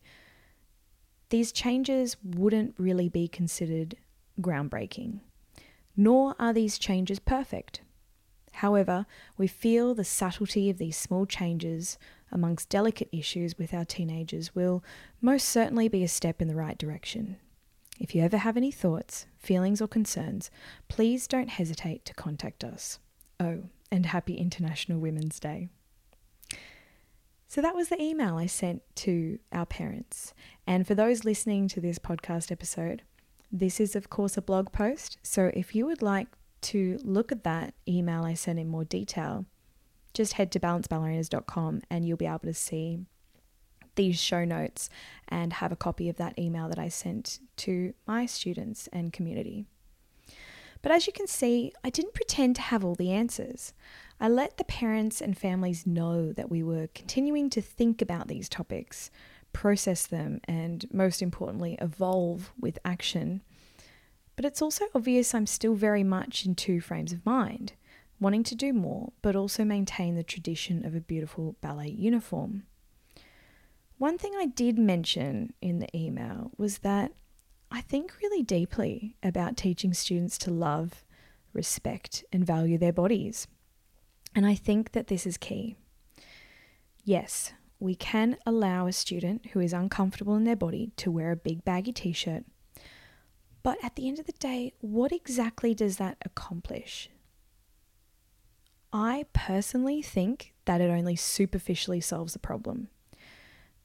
these 1.30 1.52
changes 1.52 2.18
wouldn't 2.24 2.76
really 2.78 3.10
be 3.10 3.28
considered 3.28 3.96
groundbreaking, 4.40 5.20
nor 5.96 6.36
are 6.40 6.54
these 6.54 6.78
changes 6.78 7.20
perfect. 7.20 7.82
However, 8.54 9.06
we 9.38 9.48
feel 9.48 9.96
the 9.96 10.04
subtlety 10.04 10.70
of 10.70 10.78
these 10.78 10.96
small 10.96 11.26
changes 11.26 11.98
amongst 12.32 12.70
delicate 12.70 13.10
issues 13.12 13.58
with 13.58 13.74
our 13.74 13.86
teenagers 13.86 14.54
will 14.54 14.84
most 15.22 15.50
certainly 15.50 15.88
be 15.88 16.04
a 16.04 16.08
step 16.08 16.42
in 16.42 16.48
the 16.48 16.56
right 16.56 16.78
direction. 16.78 17.38
If 18.00 18.14
you 18.14 18.22
ever 18.22 18.38
have 18.38 18.58
any 18.58 18.72
thoughts, 18.72 19.26
feelings, 19.38 19.82
or 19.82 19.88
concerns, 19.88 20.52
please 20.88 21.28
don't 21.28 21.50
hesitate 21.50 22.06
to 22.06 22.14
contact 22.14 22.64
us. 22.64 23.00
Oh, 23.40 23.64
and 23.92 24.06
happy 24.06 24.36
International 24.36 25.00
Women's 25.00 25.40
Day. 25.40 25.70
So 27.48 27.62
that 27.62 27.76
was 27.76 27.90
the 27.90 28.02
email 28.02 28.38
I 28.38 28.48
sent 28.48 28.82
to 28.96 29.38
our 29.52 29.68
parents. 29.68 30.34
And 30.66 30.88
for 30.88 30.96
those 30.96 31.24
listening 31.24 31.68
to 31.68 31.80
this 31.80 32.00
podcast 32.00 32.52
episode, 32.52 33.04
this 33.52 33.80
is, 33.80 33.96
of 33.96 34.10
course, 34.10 34.38
a 34.38 34.42
blog 34.42 34.72
post. 34.72 35.20
So 35.22 35.52
if 35.54 35.76
you 35.76 35.86
would 35.86 36.02
like 36.02 36.30
to 36.62 36.98
look 37.04 37.32
at 37.32 37.44
that 37.44 37.76
email 37.88 38.24
I 38.24 38.34
sent 38.34 38.58
in 38.58 38.70
more 38.70 38.86
detail, 38.86 39.46
just 40.16 40.34
head 40.34 40.52
to 40.54 40.60
balancedballerinas.com 40.60 41.82
and 41.92 42.08
you'll 42.08 42.18
be 42.18 42.26
able 42.26 42.40
to 42.40 42.54
see 42.54 43.00
these 43.96 44.20
show 44.20 44.44
notes 44.44 44.90
and 45.28 45.54
have 45.54 45.72
a 45.72 45.76
copy 45.76 46.10
of 46.10 46.18
that 46.18 46.38
email 46.40 46.68
that 46.70 46.80
I 46.80 46.88
sent 46.88 47.40
to 47.58 47.94
my 48.08 48.26
students 48.26 48.90
and 48.92 49.14
community. 49.14 49.68
But 50.84 50.92
as 50.92 51.08
you 51.08 51.14
can 51.14 51.28
see, 51.28 51.72
I 51.84 51.90
didn't 51.90 52.14
pretend 52.14 52.58
to 52.58 52.62
have 52.62 52.86
all 52.86 52.94
the 52.94 53.12
answers. 53.12 53.74
I 54.20 54.28
let 54.28 54.58
the 54.58 54.66
parents 54.66 55.22
and 55.22 55.36
families 55.36 55.88
know 55.88 56.32
that 56.34 56.52
we 56.52 56.62
were 56.62 56.90
continuing 56.94 57.50
to 57.52 57.62
think 57.62 58.02
about 58.02 58.28
these 58.28 58.50
topics, 58.50 59.10
process 59.54 60.06
them, 60.06 60.42
and 60.44 60.86
most 60.92 61.22
importantly, 61.22 61.78
evolve 61.82 62.52
with 62.60 62.78
action. 62.84 63.42
But 64.36 64.46
it's 64.46 64.62
also 64.62 64.86
obvious 64.94 65.34
I'm 65.34 65.48
still 65.48 65.74
very 65.74 66.04
much 66.04 66.46
in 66.46 66.54
two 66.54 66.82
frames 66.82 67.14
of 67.14 67.26
mind 67.26 67.74
wanting 68.20 68.44
to 68.44 68.56
do 68.56 68.72
more, 68.74 69.12
but 69.22 69.36
also 69.36 69.66
maintain 69.66 70.16
the 70.16 70.24
tradition 70.24 70.86
of 70.86 70.96
a 70.96 71.02
beautiful 71.02 71.56
ballet 71.62 71.90
uniform. 71.90 72.64
One 73.98 74.18
thing 74.18 74.34
I 74.38 74.46
did 74.46 74.78
mention 74.78 75.54
in 75.62 75.80
the 75.80 75.98
email 75.98 76.52
was 76.58 76.80
that 76.80 77.12
I 77.76 77.82
think 77.82 78.14
really 78.22 78.44
deeply 78.44 79.16
about 79.24 79.58
teaching 79.58 79.96
students 79.96 80.38
to 80.38 80.52
love, 80.52 81.04
respect, 81.54 82.24
and 82.32 82.46
value 82.46 82.78
their 82.78 82.94
bodies. 82.94 83.48
And 84.36 84.46
I 84.46 84.54
think 84.54 84.92
that 84.92 85.08
this 85.08 85.26
is 85.26 85.38
key. 85.38 85.76
Yes, 87.04 87.52
we 87.80 87.96
can 87.96 88.38
allow 88.46 88.86
a 88.86 88.94
student 88.94 89.48
who 89.48 89.60
is 89.60 89.74
uncomfortable 89.74 90.36
in 90.36 90.44
their 90.44 90.56
body 90.56 90.92
to 90.98 91.10
wear 91.10 91.32
a 91.32 91.36
big 91.36 91.66
baggy 91.66 91.92
t 91.92 92.14
shirt. 92.14 92.44
But 93.64 93.84
at 93.84 93.96
the 93.96 94.08
end 94.08 94.20
of 94.20 94.28
the 94.28 94.34
day, 94.34 94.74
what 94.80 95.12
exactly 95.12 95.74
does 95.74 95.98
that 95.98 96.18
accomplish? 96.24 97.10
I 98.94 99.26
personally 99.34 100.04
think 100.04 100.54
that 100.66 100.80
it 100.80 100.92
only 100.92 101.16
superficially 101.16 102.02
solves 102.02 102.34
the 102.34 102.40
problem. 102.40 102.90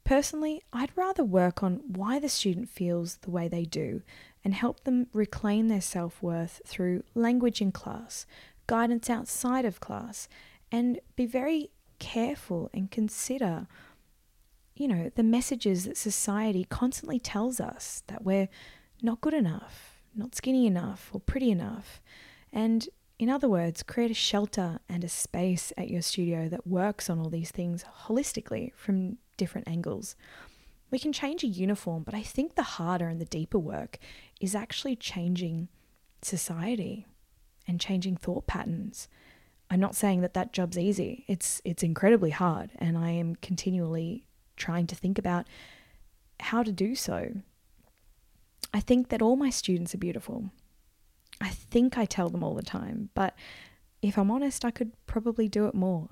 Personally, 0.09 0.63
I'd 0.73 0.97
rather 0.97 1.23
work 1.23 1.63
on 1.63 1.83
why 1.87 2.19
the 2.19 2.31
student 2.31 2.71
feels 2.71 3.19
the 3.19 3.31
way 3.31 3.47
they 3.47 3.67
do 3.67 4.01
and 4.43 4.55
help 4.55 4.85
them 4.85 5.09
reclaim 5.13 5.69
their 5.69 5.83
self 5.83 6.23
worth 6.23 6.63
through 6.65 7.03
language 7.15 7.61
in 7.61 7.73
class, 7.73 8.25
guidance 8.67 9.11
outside 9.11 9.67
of 9.67 9.81
class, 9.81 10.27
and 10.73 10.99
be 11.15 11.27
very 11.27 11.73
careful 11.99 12.71
and 12.73 12.91
consider, 12.91 13.67
you 14.75 14.89
know, 14.89 15.11
the 15.15 15.23
messages 15.23 15.85
that 15.85 15.99
society 15.99 16.65
constantly 16.71 17.21
tells 17.21 17.61
us 17.61 18.03
that 18.07 18.25
we're 18.25 18.49
not 19.03 19.21
good 19.21 19.35
enough, 19.35 20.01
not 20.15 20.35
skinny 20.35 20.67
enough, 20.67 21.11
or 21.13 21.21
pretty 21.21 21.51
enough. 21.51 22.01
And 22.51 22.89
in 23.19 23.29
other 23.29 23.47
words, 23.47 23.83
create 23.83 24.11
a 24.11 24.15
shelter 24.15 24.79
and 24.89 25.05
a 25.05 25.09
space 25.11 25.71
at 25.77 25.91
your 25.91 26.01
studio 26.01 26.49
that 26.49 26.67
works 26.67 27.11
on 27.11 27.19
all 27.19 27.29
these 27.29 27.51
things 27.51 27.85
holistically 28.07 28.73
from 28.75 29.19
different 29.39 29.67
angles. 29.67 30.15
We 30.91 30.99
can 30.99 31.13
change 31.13 31.43
a 31.43 31.49
uniform, 31.49 32.03
but 32.03 32.15
I 32.15 32.23
think 32.23 32.55
the 32.55 32.63
harder 32.63 33.09
and 33.09 33.21
the 33.21 33.25
deeper 33.25 33.59
work 33.59 33.99
is 34.41 34.55
actually 34.55 34.97
changing 34.97 35.69
society 36.21 37.07
and 37.67 37.81
changing 37.81 38.17
thought 38.17 38.47
patterns. 38.47 39.09
I'm 39.71 39.81
not 39.81 39.95
saying 39.95 40.23
that 40.23 40.35
that 40.35 40.53
job's 40.53 40.79
easy. 40.79 41.25
It's 41.29 41.61
it's 41.65 41.83
incredibly 41.83 42.31
hard 42.31 42.71
and 42.77 42.97
I 42.97 43.11
am 43.11 43.37
continually 43.37 44.25
trying 44.57 44.87
to 44.89 44.95
think 44.95 45.19
about 45.19 45.47
how 46.41 46.63
to 46.63 46.73
do 46.73 46.95
so. 46.95 47.33
I 48.73 48.81
think 48.81 49.09
that 49.09 49.23
all 49.23 49.37
my 49.37 49.51
students 49.51 49.95
are 49.95 49.99
beautiful. 49.99 50.51
I 51.41 51.51
think 51.51 51.97
I 51.97 52.05
tell 52.05 52.29
them 52.29 52.43
all 52.43 52.55
the 52.55 52.63
time, 52.63 53.11
but 53.15 53.35
if 54.03 54.19
I'm 54.19 54.31
honest, 54.31 54.65
I 54.65 54.71
could 54.71 54.93
probably 55.07 55.49
do 55.49 55.67
it 55.67 55.75
more. 55.75 56.09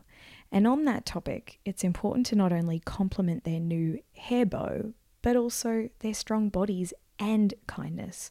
And 0.53 0.67
on 0.67 0.85
that 0.85 1.05
topic, 1.05 1.59
it's 1.65 1.85
important 1.85 2.27
to 2.27 2.37
not 2.37 2.53
only 2.53 2.81
compliment 2.81 3.45
their 3.45 3.61
new 3.61 3.99
hair 4.17 4.47
bow, 4.47 4.93
but 5.23 5.37
also 5.37 5.89
their 6.01 6.15
strong 6.15 6.49
bodies 6.49 6.93
and 7.19 7.55
kindness. 7.67 8.31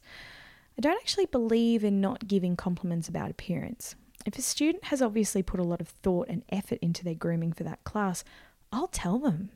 I 0.78 0.80
don't 0.80 0.96
actually 1.00 1.26
believe 1.26 1.84
in 1.84 2.00
not 2.00 2.28
giving 2.28 2.56
compliments 2.56 3.08
about 3.08 3.30
appearance. 3.30 3.94
If 4.24 4.38
a 4.38 4.42
student 4.42 4.84
has 4.84 5.02
obviously 5.02 5.42
put 5.42 5.60
a 5.60 5.64
lot 5.64 5.80
of 5.80 5.88
thought 5.88 6.28
and 6.28 6.42
effort 6.48 6.78
into 6.82 7.04
their 7.04 7.14
grooming 7.14 7.52
for 7.52 7.64
that 7.64 7.84
class, 7.84 8.24
I'll 8.72 8.88
tell 8.88 9.18
them. 9.18 9.50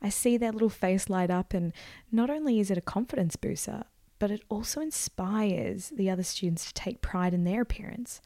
I 0.00 0.08
see 0.08 0.36
their 0.36 0.52
little 0.52 0.68
face 0.68 1.10
light 1.10 1.30
up, 1.30 1.54
and 1.54 1.72
not 2.12 2.30
only 2.30 2.60
is 2.60 2.70
it 2.70 2.78
a 2.78 2.82
confidence 2.82 3.36
booster, 3.36 3.84
but 4.18 4.30
it 4.30 4.42
also 4.48 4.80
inspires 4.80 5.90
the 5.90 6.08
other 6.08 6.22
students 6.22 6.66
to 6.66 6.74
take 6.74 7.02
pride 7.02 7.34
in 7.34 7.44
their 7.44 7.62
appearance. 7.62 8.20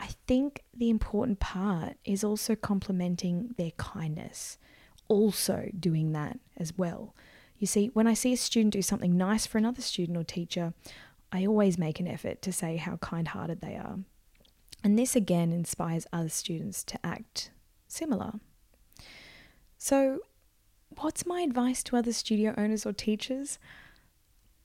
I 0.00 0.08
think 0.26 0.62
the 0.76 0.90
important 0.90 1.40
part 1.40 1.96
is 2.04 2.24
also 2.24 2.54
complementing 2.54 3.54
their 3.56 3.70
kindness, 3.72 4.58
also 5.08 5.70
doing 5.78 6.12
that 6.12 6.38
as 6.56 6.76
well. 6.76 7.14
You 7.58 7.66
see, 7.66 7.90
when 7.94 8.06
I 8.06 8.14
see 8.14 8.32
a 8.32 8.36
student 8.36 8.72
do 8.72 8.82
something 8.82 9.16
nice 9.16 9.46
for 9.46 9.58
another 9.58 9.82
student 9.82 10.18
or 10.18 10.24
teacher, 10.24 10.74
I 11.32 11.46
always 11.46 11.78
make 11.78 12.00
an 12.00 12.08
effort 12.08 12.42
to 12.42 12.52
say 12.52 12.76
how 12.76 12.96
kind 12.96 13.28
hearted 13.28 13.60
they 13.60 13.76
are. 13.76 13.98
And 14.82 14.98
this 14.98 15.16
again 15.16 15.52
inspires 15.52 16.06
other 16.12 16.28
students 16.28 16.84
to 16.84 16.98
act 17.04 17.50
similar. 17.88 18.34
So, 19.78 20.20
what's 21.00 21.26
my 21.26 21.40
advice 21.40 21.82
to 21.84 21.96
other 21.96 22.12
studio 22.12 22.54
owners 22.56 22.84
or 22.84 22.92
teachers? 22.92 23.58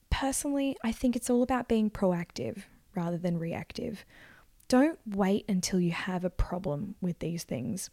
Personally, 0.10 0.76
I 0.84 0.92
think 0.92 1.15
it's 1.15 1.30
all 1.30 1.42
about 1.42 1.68
being 1.68 1.89
proactive 1.89 2.63
rather 2.96 3.18
than 3.18 3.38
reactive. 3.38 4.06
Don't 4.69 4.99
wait 5.03 5.45
until 5.49 5.79
you 5.79 5.91
have 5.91 6.23
a 6.23 6.29
problem 6.29 6.93
with 7.01 7.17
these 7.17 7.43
things 7.43 7.89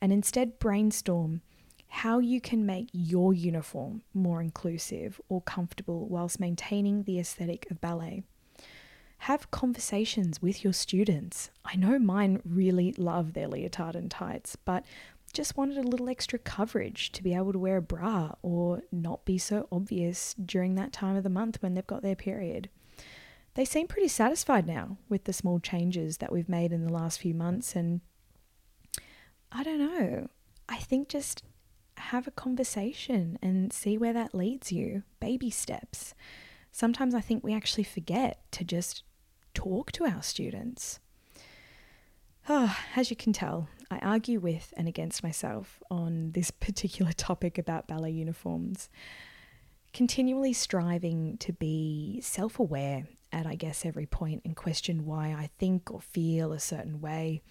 and 0.00 0.12
instead 0.12 0.60
brainstorm 0.60 1.42
how 1.88 2.20
you 2.20 2.40
can 2.40 2.64
make 2.64 2.88
your 2.92 3.34
uniform 3.34 4.02
more 4.14 4.40
inclusive 4.40 5.20
or 5.28 5.42
comfortable 5.42 6.06
whilst 6.06 6.38
maintaining 6.38 7.02
the 7.02 7.18
aesthetic 7.18 7.68
of 7.68 7.80
ballet. 7.80 8.22
Have 9.18 9.50
conversations 9.50 10.40
with 10.40 10.62
your 10.62 10.72
students. 10.72 11.50
I 11.64 11.74
know 11.74 11.98
mine 11.98 12.40
really 12.44 12.92
love 12.92 13.32
their 13.32 13.48
leotard 13.48 13.96
and 13.96 14.08
tights, 14.08 14.54
but 14.54 14.84
just 15.32 15.56
wanted 15.56 15.78
a 15.78 15.88
little 15.88 16.08
extra 16.08 16.38
coverage 16.38 17.10
to 17.10 17.24
be 17.24 17.34
able 17.34 17.52
to 17.52 17.58
wear 17.58 17.78
a 17.78 17.82
bra 17.82 18.34
or 18.40 18.82
not 18.92 19.24
be 19.24 19.36
so 19.36 19.66
obvious 19.72 20.34
during 20.34 20.76
that 20.76 20.92
time 20.92 21.16
of 21.16 21.24
the 21.24 21.28
month 21.28 21.60
when 21.60 21.74
they've 21.74 21.86
got 21.88 22.02
their 22.02 22.14
period 22.14 22.68
they 23.60 23.66
seem 23.66 23.86
pretty 23.86 24.08
satisfied 24.08 24.66
now 24.66 24.96
with 25.10 25.24
the 25.24 25.34
small 25.34 25.60
changes 25.60 26.16
that 26.16 26.32
we've 26.32 26.48
made 26.48 26.72
in 26.72 26.82
the 26.82 26.90
last 26.90 27.20
few 27.20 27.34
months. 27.34 27.76
And 27.76 28.00
I 29.52 29.62
don't 29.62 29.78
know, 29.78 30.30
I 30.66 30.78
think 30.78 31.10
just 31.10 31.42
have 31.98 32.26
a 32.26 32.30
conversation 32.30 33.38
and 33.42 33.70
see 33.70 33.98
where 33.98 34.14
that 34.14 34.34
leads 34.34 34.72
you. 34.72 35.02
Baby 35.20 35.50
steps. 35.50 36.14
Sometimes 36.72 37.14
I 37.14 37.20
think 37.20 37.44
we 37.44 37.52
actually 37.52 37.84
forget 37.84 38.50
to 38.52 38.64
just 38.64 39.02
talk 39.52 39.92
to 39.92 40.06
our 40.06 40.22
students. 40.22 40.98
Oh, 42.48 42.74
as 42.96 43.10
you 43.10 43.16
can 43.16 43.34
tell, 43.34 43.68
I 43.90 43.98
argue 43.98 44.40
with 44.40 44.72
and 44.74 44.88
against 44.88 45.22
myself 45.22 45.82
on 45.90 46.32
this 46.32 46.50
particular 46.60 47.12
topic 47.12 47.58
about 47.58 47.86
ballet 47.86 48.12
uniforms. 48.12 48.88
Continually 49.92 50.54
striving 50.54 51.36
to 51.36 51.52
be 51.52 52.22
self 52.22 52.58
aware 52.58 53.06
at, 53.32 53.46
I 53.46 53.54
guess, 53.54 53.84
every 53.84 54.06
point 54.06 54.42
and 54.44 54.56
question 54.56 55.04
why 55.04 55.28
I 55.28 55.50
think 55.58 55.90
or 55.90 56.00
feel 56.00 56.52
a 56.52 56.60
certain 56.60 57.00
way. 57.00 57.42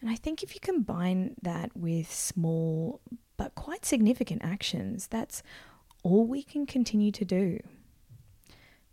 And 0.00 0.10
I 0.10 0.14
think 0.14 0.42
if 0.42 0.54
you 0.54 0.60
combine 0.60 1.34
that 1.42 1.76
with 1.76 2.12
small 2.12 3.00
but 3.36 3.54
quite 3.54 3.84
significant 3.84 4.42
actions, 4.44 5.06
that's 5.06 5.42
all 6.02 6.26
we 6.26 6.42
can 6.42 6.66
continue 6.66 7.12
to 7.12 7.24
do. 7.24 7.60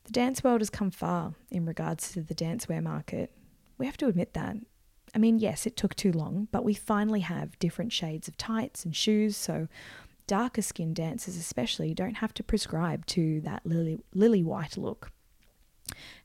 The 0.05 0.11
dance 0.11 0.43
world 0.43 0.61
has 0.61 0.69
come 0.69 0.91
far 0.91 1.33
in 1.49 1.65
regards 1.65 2.11
to 2.13 2.21
the 2.21 2.35
dancewear 2.35 2.81
market. 2.81 3.31
We 3.77 3.85
have 3.87 3.97
to 3.97 4.07
admit 4.07 4.33
that. 4.33 4.55
I 5.13 5.17
mean, 5.17 5.39
yes, 5.39 5.65
it 5.65 5.77
took 5.77 5.95
too 5.95 6.11
long, 6.11 6.47
but 6.51 6.63
we 6.63 6.73
finally 6.73 7.21
have 7.21 7.57
different 7.57 7.91
shades 7.91 8.27
of 8.27 8.37
tights 8.37 8.85
and 8.85 8.95
shoes, 8.95 9.35
so 9.35 9.67
darker 10.27 10.61
skinned 10.61 10.95
dancers, 10.95 11.37
especially, 11.37 11.93
don't 11.93 12.15
have 12.15 12.33
to 12.35 12.43
prescribe 12.43 13.05
to 13.07 13.41
that 13.41 13.65
lily, 13.65 13.97
lily 14.13 14.43
white 14.43 14.77
look. 14.77 15.11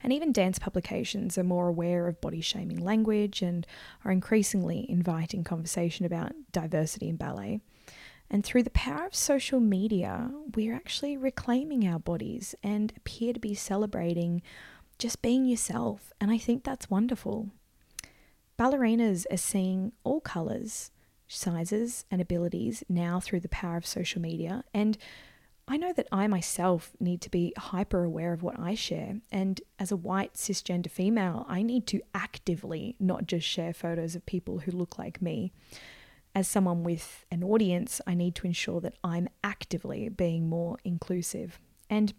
And 0.03 0.13
even 0.13 0.33
dance 0.33 0.59
publications 0.59 1.37
are 1.39 1.45
more 1.45 1.69
aware 1.69 2.09
of 2.09 2.21
body 2.21 2.41
shaming 2.41 2.83
language 2.83 3.43
and 3.43 3.67
are 4.05 4.13
increasingly 4.13 4.87
inviting 4.89 5.45
conversation 5.45 6.07
about 6.07 6.33
diversity 6.53 7.09
in 7.09 7.17
ballet. 7.17 7.61
And 8.31 8.45
through 8.45 8.63
the 8.63 8.71
power 8.71 9.07
of 9.07 9.15
social 9.15 9.59
media, 9.59 10.31
we're 10.55 10.75
actually 10.75 11.17
reclaiming 11.17 11.87
our 11.87 11.99
bodies 11.99 12.55
and 12.63 12.93
appear 12.97 13.33
to 13.33 13.41
be 13.41 13.55
celebrating 13.55 14.43
just 14.99 15.21
being 15.21 15.47
yourself. 15.47 16.13
And 16.21 16.31
I 16.31 16.39
think 16.39 16.63
that's 16.63 16.89
wonderful. 16.89 17.49
Ballerinas 18.59 19.27
are 19.33 19.37
seeing 19.37 19.93
all 20.05 20.21
colours, 20.21 20.93
sizes 21.27 22.05
and 22.11 22.21
abilities 22.21 22.85
now 22.89 23.19
through 23.19 23.41
the 23.41 23.49
power 23.49 23.77
of 23.77 23.87
social 23.87 24.21
media. 24.21 24.63
And 24.73 24.99
I 25.71 25.77
know 25.77 25.93
that 25.93 26.09
I 26.11 26.27
myself 26.27 26.91
need 26.99 27.21
to 27.21 27.31
be 27.31 27.53
hyper 27.57 28.03
aware 28.03 28.33
of 28.33 28.43
what 28.43 28.59
I 28.59 28.75
share. 28.75 29.21
And 29.31 29.61
as 29.79 29.93
a 29.93 29.97
white 29.97 30.35
cisgender 30.35 30.91
female, 30.91 31.47
I 31.49 31.63
need 31.63 31.87
to 31.89 32.01
actively 32.13 32.97
not 32.99 33.27
just 33.27 33.47
share 33.47 33.73
photos 33.73 34.17
of 34.17 34.27
people 34.27 34.59
who 34.59 34.73
look 34.73 34.99
like 34.99 35.23
me. 35.23 35.53
As 36.35 36.49
someone 36.49 36.83
with 36.83 37.25
an 37.31 37.45
audience, 37.45 38.01
I 38.05 38.15
need 38.15 38.35
to 38.37 38.49
ensure 38.49 38.81
that 38.81 38.95
I'm 39.05 39.29
actively 39.45 40.09
being 40.09 40.49
more 40.49 40.77
inclusive. 40.85 41.61
And 41.89 42.15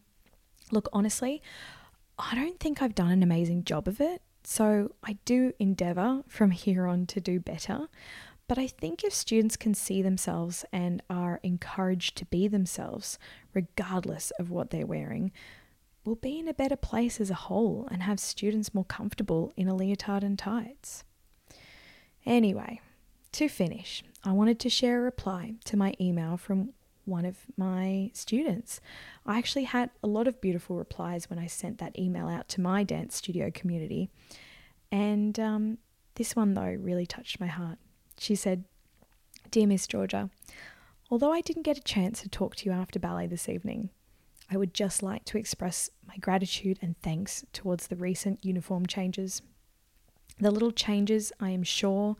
look, 0.71 0.87
honestly, 0.93 1.41
I 2.17 2.35
don't 2.35 2.57
think 2.57 2.81
I've 2.81 2.95
done 2.95 3.11
an 3.11 3.21
amazing 3.21 3.65
job 3.65 3.85
of 3.85 3.99
it. 3.99 4.21
So 4.45 4.95
I 5.03 5.17
do 5.25 5.51
endeavour 5.59 6.23
from 6.29 6.51
here 6.51 6.87
on 6.87 7.05
to 7.07 7.19
do 7.19 7.41
better. 7.41 7.89
But 8.51 8.59
I 8.59 8.67
think 8.67 9.05
if 9.05 9.13
students 9.13 9.55
can 9.55 9.73
see 9.73 10.01
themselves 10.01 10.65
and 10.73 11.01
are 11.09 11.39
encouraged 11.41 12.17
to 12.17 12.25
be 12.25 12.49
themselves, 12.49 13.17
regardless 13.53 14.31
of 14.31 14.49
what 14.49 14.71
they're 14.71 14.85
wearing, 14.85 15.31
we'll 16.03 16.17
be 16.17 16.37
in 16.37 16.49
a 16.49 16.53
better 16.53 16.75
place 16.75 17.21
as 17.21 17.29
a 17.29 17.45
whole 17.47 17.87
and 17.89 18.03
have 18.03 18.19
students 18.19 18.73
more 18.73 18.83
comfortable 18.83 19.53
in 19.55 19.69
a 19.69 19.73
leotard 19.73 20.21
and 20.21 20.37
tights. 20.37 21.05
Anyway, 22.25 22.81
to 23.31 23.47
finish, 23.47 24.03
I 24.25 24.33
wanted 24.33 24.59
to 24.59 24.69
share 24.69 24.99
a 24.99 25.03
reply 25.03 25.53
to 25.63 25.77
my 25.77 25.93
email 26.01 26.35
from 26.35 26.73
one 27.05 27.23
of 27.23 27.37
my 27.55 28.11
students. 28.13 28.81
I 29.25 29.37
actually 29.37 29.63
had 29.63 29.91
a 30.03 30.07
lot 30.07 30.27
of 30.27 30.41
beautiful 30.41 30.75
replies 30.75 31.29
when 31.29 31.39
I 31.39 31.47
sent 31.47 31.77
that 31.77 31.97
email 31.97 32.27
out 32.27 32.49
to 32.49 32.59
my 32.59 32.83
dance 32.83 33.15
studio 33.15 33.49
community. 33.49 34.09
And 34.91 35.39
um, 35.39 35.77
this 36.15 36.35
one, 36.35 36.53
though, 36.53 36.63
really 36.63 37.05
touched 37.05 37.39
my 37.39 37.47
heart. 37.47 37.77
She 38.21 38.35
said, 38.35 38.65
Dear 39.49 39.65
Miss 39.65 39.87
Georgia, 39.87 40.29
although 41.09 41.33
I 41.33 41.41
didn't 41.41 41.63
get 41.63 41.79
a 41.79 41.81
chance 41.81 42.21
to 42.21 42.29
talk 42.29 42.55
to 42.57 42.69
you 42.69 42.71
after 42.71 42.99
ballet 42.99 43.25
this 43.25 43.49
evening, 43.49 43.89
I 44.47 44.57
would 44.57 44.75
just 44.75 45.01
like 45.01 45.25
to 45.25 45.39
express 45.39 45.89
my 46.07 46.17
gratitude 46.17 46.77
and 46.83 46.95
thanks 47.01 47.43
towards 47.51 47.87
the 47.87 47.95
recent 47.95 48.45
uniform 48.45 48.85
changes. 48.85 49.41
The 50.37 50.51
little 50.51 50.69
changes, 50.69 51.33
I 51.39 51.49
am 51.49 51.63
sure, 51.63 52.15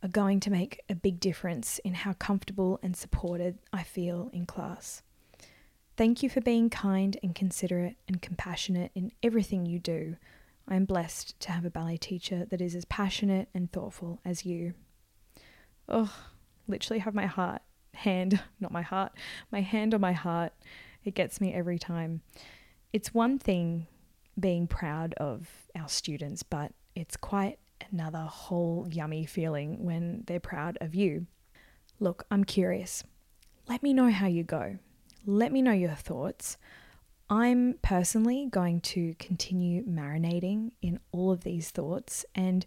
are 0.00 0.08
going 0.08 0.38
to 0.38 0.50
make 0.50 0.82
a 0.88 0.94
big 0.94 1.18
difference 1.18 1.80
in 1.80 1.94
how 1.94 2.12
comfortable 2.12 2.78
and 2.80 2.96
supported 2.96 3.58
I 3.72 3.82
feel 3.82 4.30
in 4.32 4.46
class. 4.46 5.02
Thank 5.96 6.22
you 6.22 6.30
for 6.30 6.40
being 6.40 6.70
kind 6.70 7.16
and 7.20 7.34
considerate 7.34 7.96
and 8.06 8.22
compassionate 8.22 8.92
in 8.94 9.10
everything 9.24 9.66
you 9.66 9.80
do. 9.80 10.18
I 10.68 10.76
am 10.76 10.84
blessed 10.84 11.40
to 11.40 11.50
have 11.50 11.64
a 11.64 11.70
ballet 11.70 11.96
teacher 11.96 12.44
that 12.44 12.60
is 12.60 12.76
as 12.76 12.84
passionate 12.84 13.48
and 13.52 13.72
thoughtful 13.72 14.20
as 14.24 14.46
you 14.46 14.74
oh, 15.88 16.12
literally 16.68 17.00
have 17.00 17.14
my 17.14 17.26
heart, 17.26 17.62
hand, 17.94 18.42
not 18.60 18.72
my 18.72 18.82
heart, 18.82 19.12
my 19.50 19.60
hand 19.60 19.94
on 19.94 20.00
my 20.00 20.12
heart. 20.12 20.52
It 21.04 21.14
gets 21.14 21.40
me 21.40 21.54
every 21.54 21.78
time. 21.78 22.22
It's 22.92 23.14
one 23.14 23.38
thing 23.38 23.86
being 24.38 24.66
proud 24.66 25.14
of 25.14 25.48
our 25.74 25.88
students, 25.88 26.42
but 26.42 26.72
it's 26.94 27.16
quite 27.16 27.58
another 27.90 28.26
whole 28.28 28.86
yummy 28.90 29.26
feeling 29.26 29.84
when 29.84 30.24
they're 30.26 30.40
proud 30.40 30.78
of 30.80 30.94
you. 30.94 31.26
Look, 32.00 32.24
I'm 32.30 32.44
curious. 32.44 33.04
Let 33.68 33.82
me 33.82 33.92
know 33.92 34.10
how 34.10 34.26
you 34.26 34.44
go. 34.44 34.78
Let 35.24 35.52
me 35.52 35.62
know 35.62 35.72
your 35.72 35.94
thoughts. 35.94 36.56
I'm 37.28 37.78
personally 37.82 38.46
going 38.48 38.80
to 38.82 39.14
continue 39.18 39.84
marinating 39.84 40.70
in 40.80 41.00
all 41.10 41.32
of 41.32 41.42
these 41.42 41.70
thoughts. 41.70 42.24
And 42.34 42.64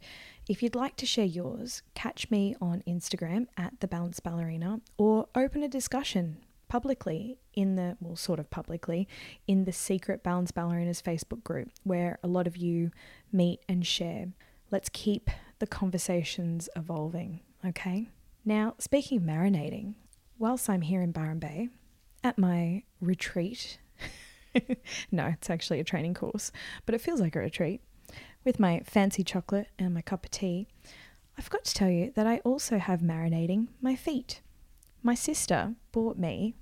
if 0.49 0.63
you'd 0.63 0.75
like 0.75 0.95
to 0.95 1.05
share 1.05 1.25
yours, 1.25 1.83
catch 1.93 2.31
me 2.31 2.55
on 2.59 2.81
Instagram 2.87 3.45
at 3.55 3.79
the 3.79 3.87
Balanced 3.87 4.23
Ballerina 4.23 4.81
or 4.97 5.27
open 5.35 5.61
a 5.61 5.69
discussion 5.69 6.37
publicly 6.67 7.37
in 7.53 7.75
the, 7.75 7.97
well, 8.01 8.15
sort 8.15 8.39
of 8.39 8.49
publicly, 8.49 9.07
in 9.47 9.65
the 9.65 9.71
secret 9.71 10.23
Balanced 10.23 10.55
Ballerinas 10.55 11.03
Facebook 11.03 11.43
group 11.43 11.69
where 11.83 12.17
a 12.23 12.27
lot 12.27 12.47
of 12.47 12.57
you 12.57 12.89
meet 13.31 13.59
and 13.69 13.85
share. 13.85 14.29
Let's 14.71 14.89
keep 14.89 15.29
the 15.59 15.67
conversations 15.67 16.67
evolving, 16.75 17.41
okay? 17.63 18.09
Now, 18.43 18.73
speaking 18.79 19.19
of 19.19 19.23
marinating, 19.23 19.93
whilst 20.39 20.67
I'm 20.67 20.81
here 20.81 21.03
in 21.03 21.11
Byron 21.11 21.37
Bay 21.37 21.69
at 22.23 22.39
my 22.39 22.81
retreat 22.99 23.77
no, 25.11 25.27
it's 25.27 25.49
actually 25.49 25.79
a 25.79 25.83
training 25.83 26.13
course, 26.13 26.51
but 26.85 26.95
it 26.95 27.01
feels 27.01 27.21
like 27.21 27.35
a 27.35 27.39
retreat. 27.39 27.81
With 28.43 28.59
my 28.59 28.81
fancy 28.85 29.23
chocolate 29.23 29.67
and 29.77 29.93
my 29.93 30.01
cup 30.01 30.25
of 30.25 30.31
tea, 30.31 30.67
I 31.37 31.41
forgot 31.41 31.65
to 31.65 31.73
tell 31.73 31.89
you 31.89 32.11
that 32.15 32.25
I 32.25 32.37
also 32.39 32.77
have 32.77 33.01
marinating 33.01 33.67
my 33.81 33.95
feet. 33.95 34.41
My 35.03 35.13
sister 35.13 35.75
bought 35.91 36.17
me, 36.17 36.55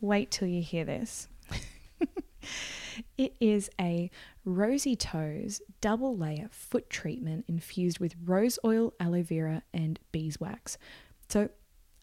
wait 0.00 0.30
till 0.30 0.48
you 0.48 0.62
hear 0.62 0.84
this. 0.84 1.28
it 3.18 3.34
is 3.40 3.70
a 3.80 4.10
rosy 4.44 4.94
toes 4.94 5.60
double 5.80 6.16
layer 6.16 6.48
foot 6.50 6.88
treatment 6.90 7.44
infused 7.48 7.98
with 7.98 8.14
rose 8.24 8.58
oil, 8.64 8.92
aloe 9.00 9.22
vera, 9.22 9.62
and 9.72 9.98
beeswax. 10.12 10.76
So 11.28 11.48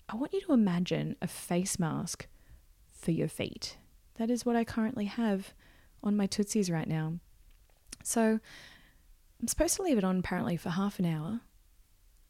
I 0.10 0.16
want 0.16 0.34
you 0.34 0.42
to 0.42 0.54
imagine 0.54 1.16
a 1.22 1.28
face 1.28 1.78
mask 1.80 2.28
for 2.92 3.12
your 3.12 3.28
feet. 3.28 3.78
That 4.16 4.30
is 4.30 4.46
what 4.46 4.56
I 4.56 4.64
currently 4.64 5.06
have 5.06 5.54
on 6.04 6.18
my 6.18 6.28
Tootsies 6.28 6.70
right 6.70 6.88
now. 6.88 7.20
So 8.04 8.40
I'm 9.42 9.48
supposed 9.48 9.76
to 9.76 9.84
leave 9.84 9.98
it 9.98 10.04
on 10.04 10.20
apparently 10.20 10.58
for 10.58 10.70
half 10.70 11.00
an 11.00 11.06
hour. 11.06 11.42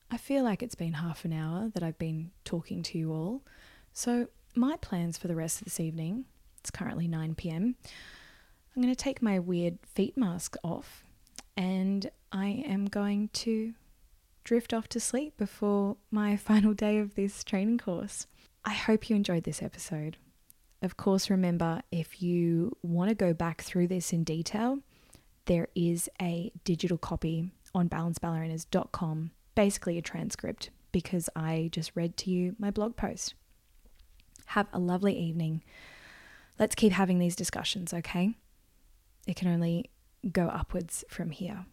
I 0.09 0.17
feel 0.17 0.43
like 0.43 0.61
it's 0.61 0.75
been 0.75 0.93
half 0.93 1.25
an 1.25 1.33
hour 1.33 1.69
that 1.73 1.83
I've 1.83 1.97
been 1.97 2.31
talking 2.45 2.83
to 2.83 2.97
you 2.97 3.11
all. 3.11 3.41
So, 3.93 4.27
my 4.55 4.77
plans 4.77 5.17
for 5.17 5.27
the 5.27 5.35
rest 5.35 5.59
of 5.59 5.65
this 5.65 5.79
evening, 5.79 6.25
it's 6.59 6.69
currently 6.69 7.07
9 7.07 7.35
pm. 7.35 7.75
I'm 8.75 8.81
going 8.81 8.93
to 8.93 9.03
take 9.03 9.21
my 9.21 9.39
weird 9.39 9.79
feet 9.85 10.17
mask 10.17 10.55
off 10.63 11.03
and 11.55 12.09
I 12.31 12.63
am 12.65 12.85
going 12.85 13.29
to 13.33 13.73
drift 14.43 14.73
off 14.73 14.87
to 14.89 14.99
sleep 14.99 15.37
before 15.37 15.97
my 16.11 16.35
final 16.37 16.73
day 16.73 16.97
of 16.99 17.15
this 17.15 17.43
training 17.43 17.77
course. 17.77 18.27
I 18.65 18.73
hope 18.73 19.09
you 19.09 19.15
enjoyed 19.15 19.43
this 19.43 19.61
episode. 19.61 20.17
Of 20.81 20.97
course, 20.97 21.29
remember 21.29 21.81
if 21.91 22.21
you 22.21 22.75
want 22.81 23.09
to 23.09 23.15
go 23.15 23.33
back 23.33 23.61
through 23.61 23.87
this 23.87 24.11
in 24.11 24.23
detail, 24.23 24.79
there 25.45 25.67
is 25.75 26.09
a 26.21 26.51
digital 26.63 26.97
copy 26.97 27.51
on 27.75 27.89
balancedballerinas.com, 27.89 29.31
basically 29.55 29.97
a 29.97 30.01
transcript, 30.01 30.69
because 30.91 31.29
I 31.35 31.69
just 31.71 31.91
read 31.95 32.17
to 32.17 32.29
you 32.29 32.55
my 32.59 32.71
blog 32.71 32.95
post. 32.95 33.33
Have 34.47 34.67
a 34.71 34.79
lovely 34.79 35.17
evening. 35.17 35.63
Let's 36.59 36.75
keep 36.75 36.93
having 36.93 37.19
these 37.19 37.35
discussions, 37.35 37.93
okay? 37.93 38.35
It 39.25 39.35
can 39.35 39.47
only 39.47 39.89
go 40.31 40.47
upwards 40.47 41.03
from 41.09 41.31
here. 41.31 41.65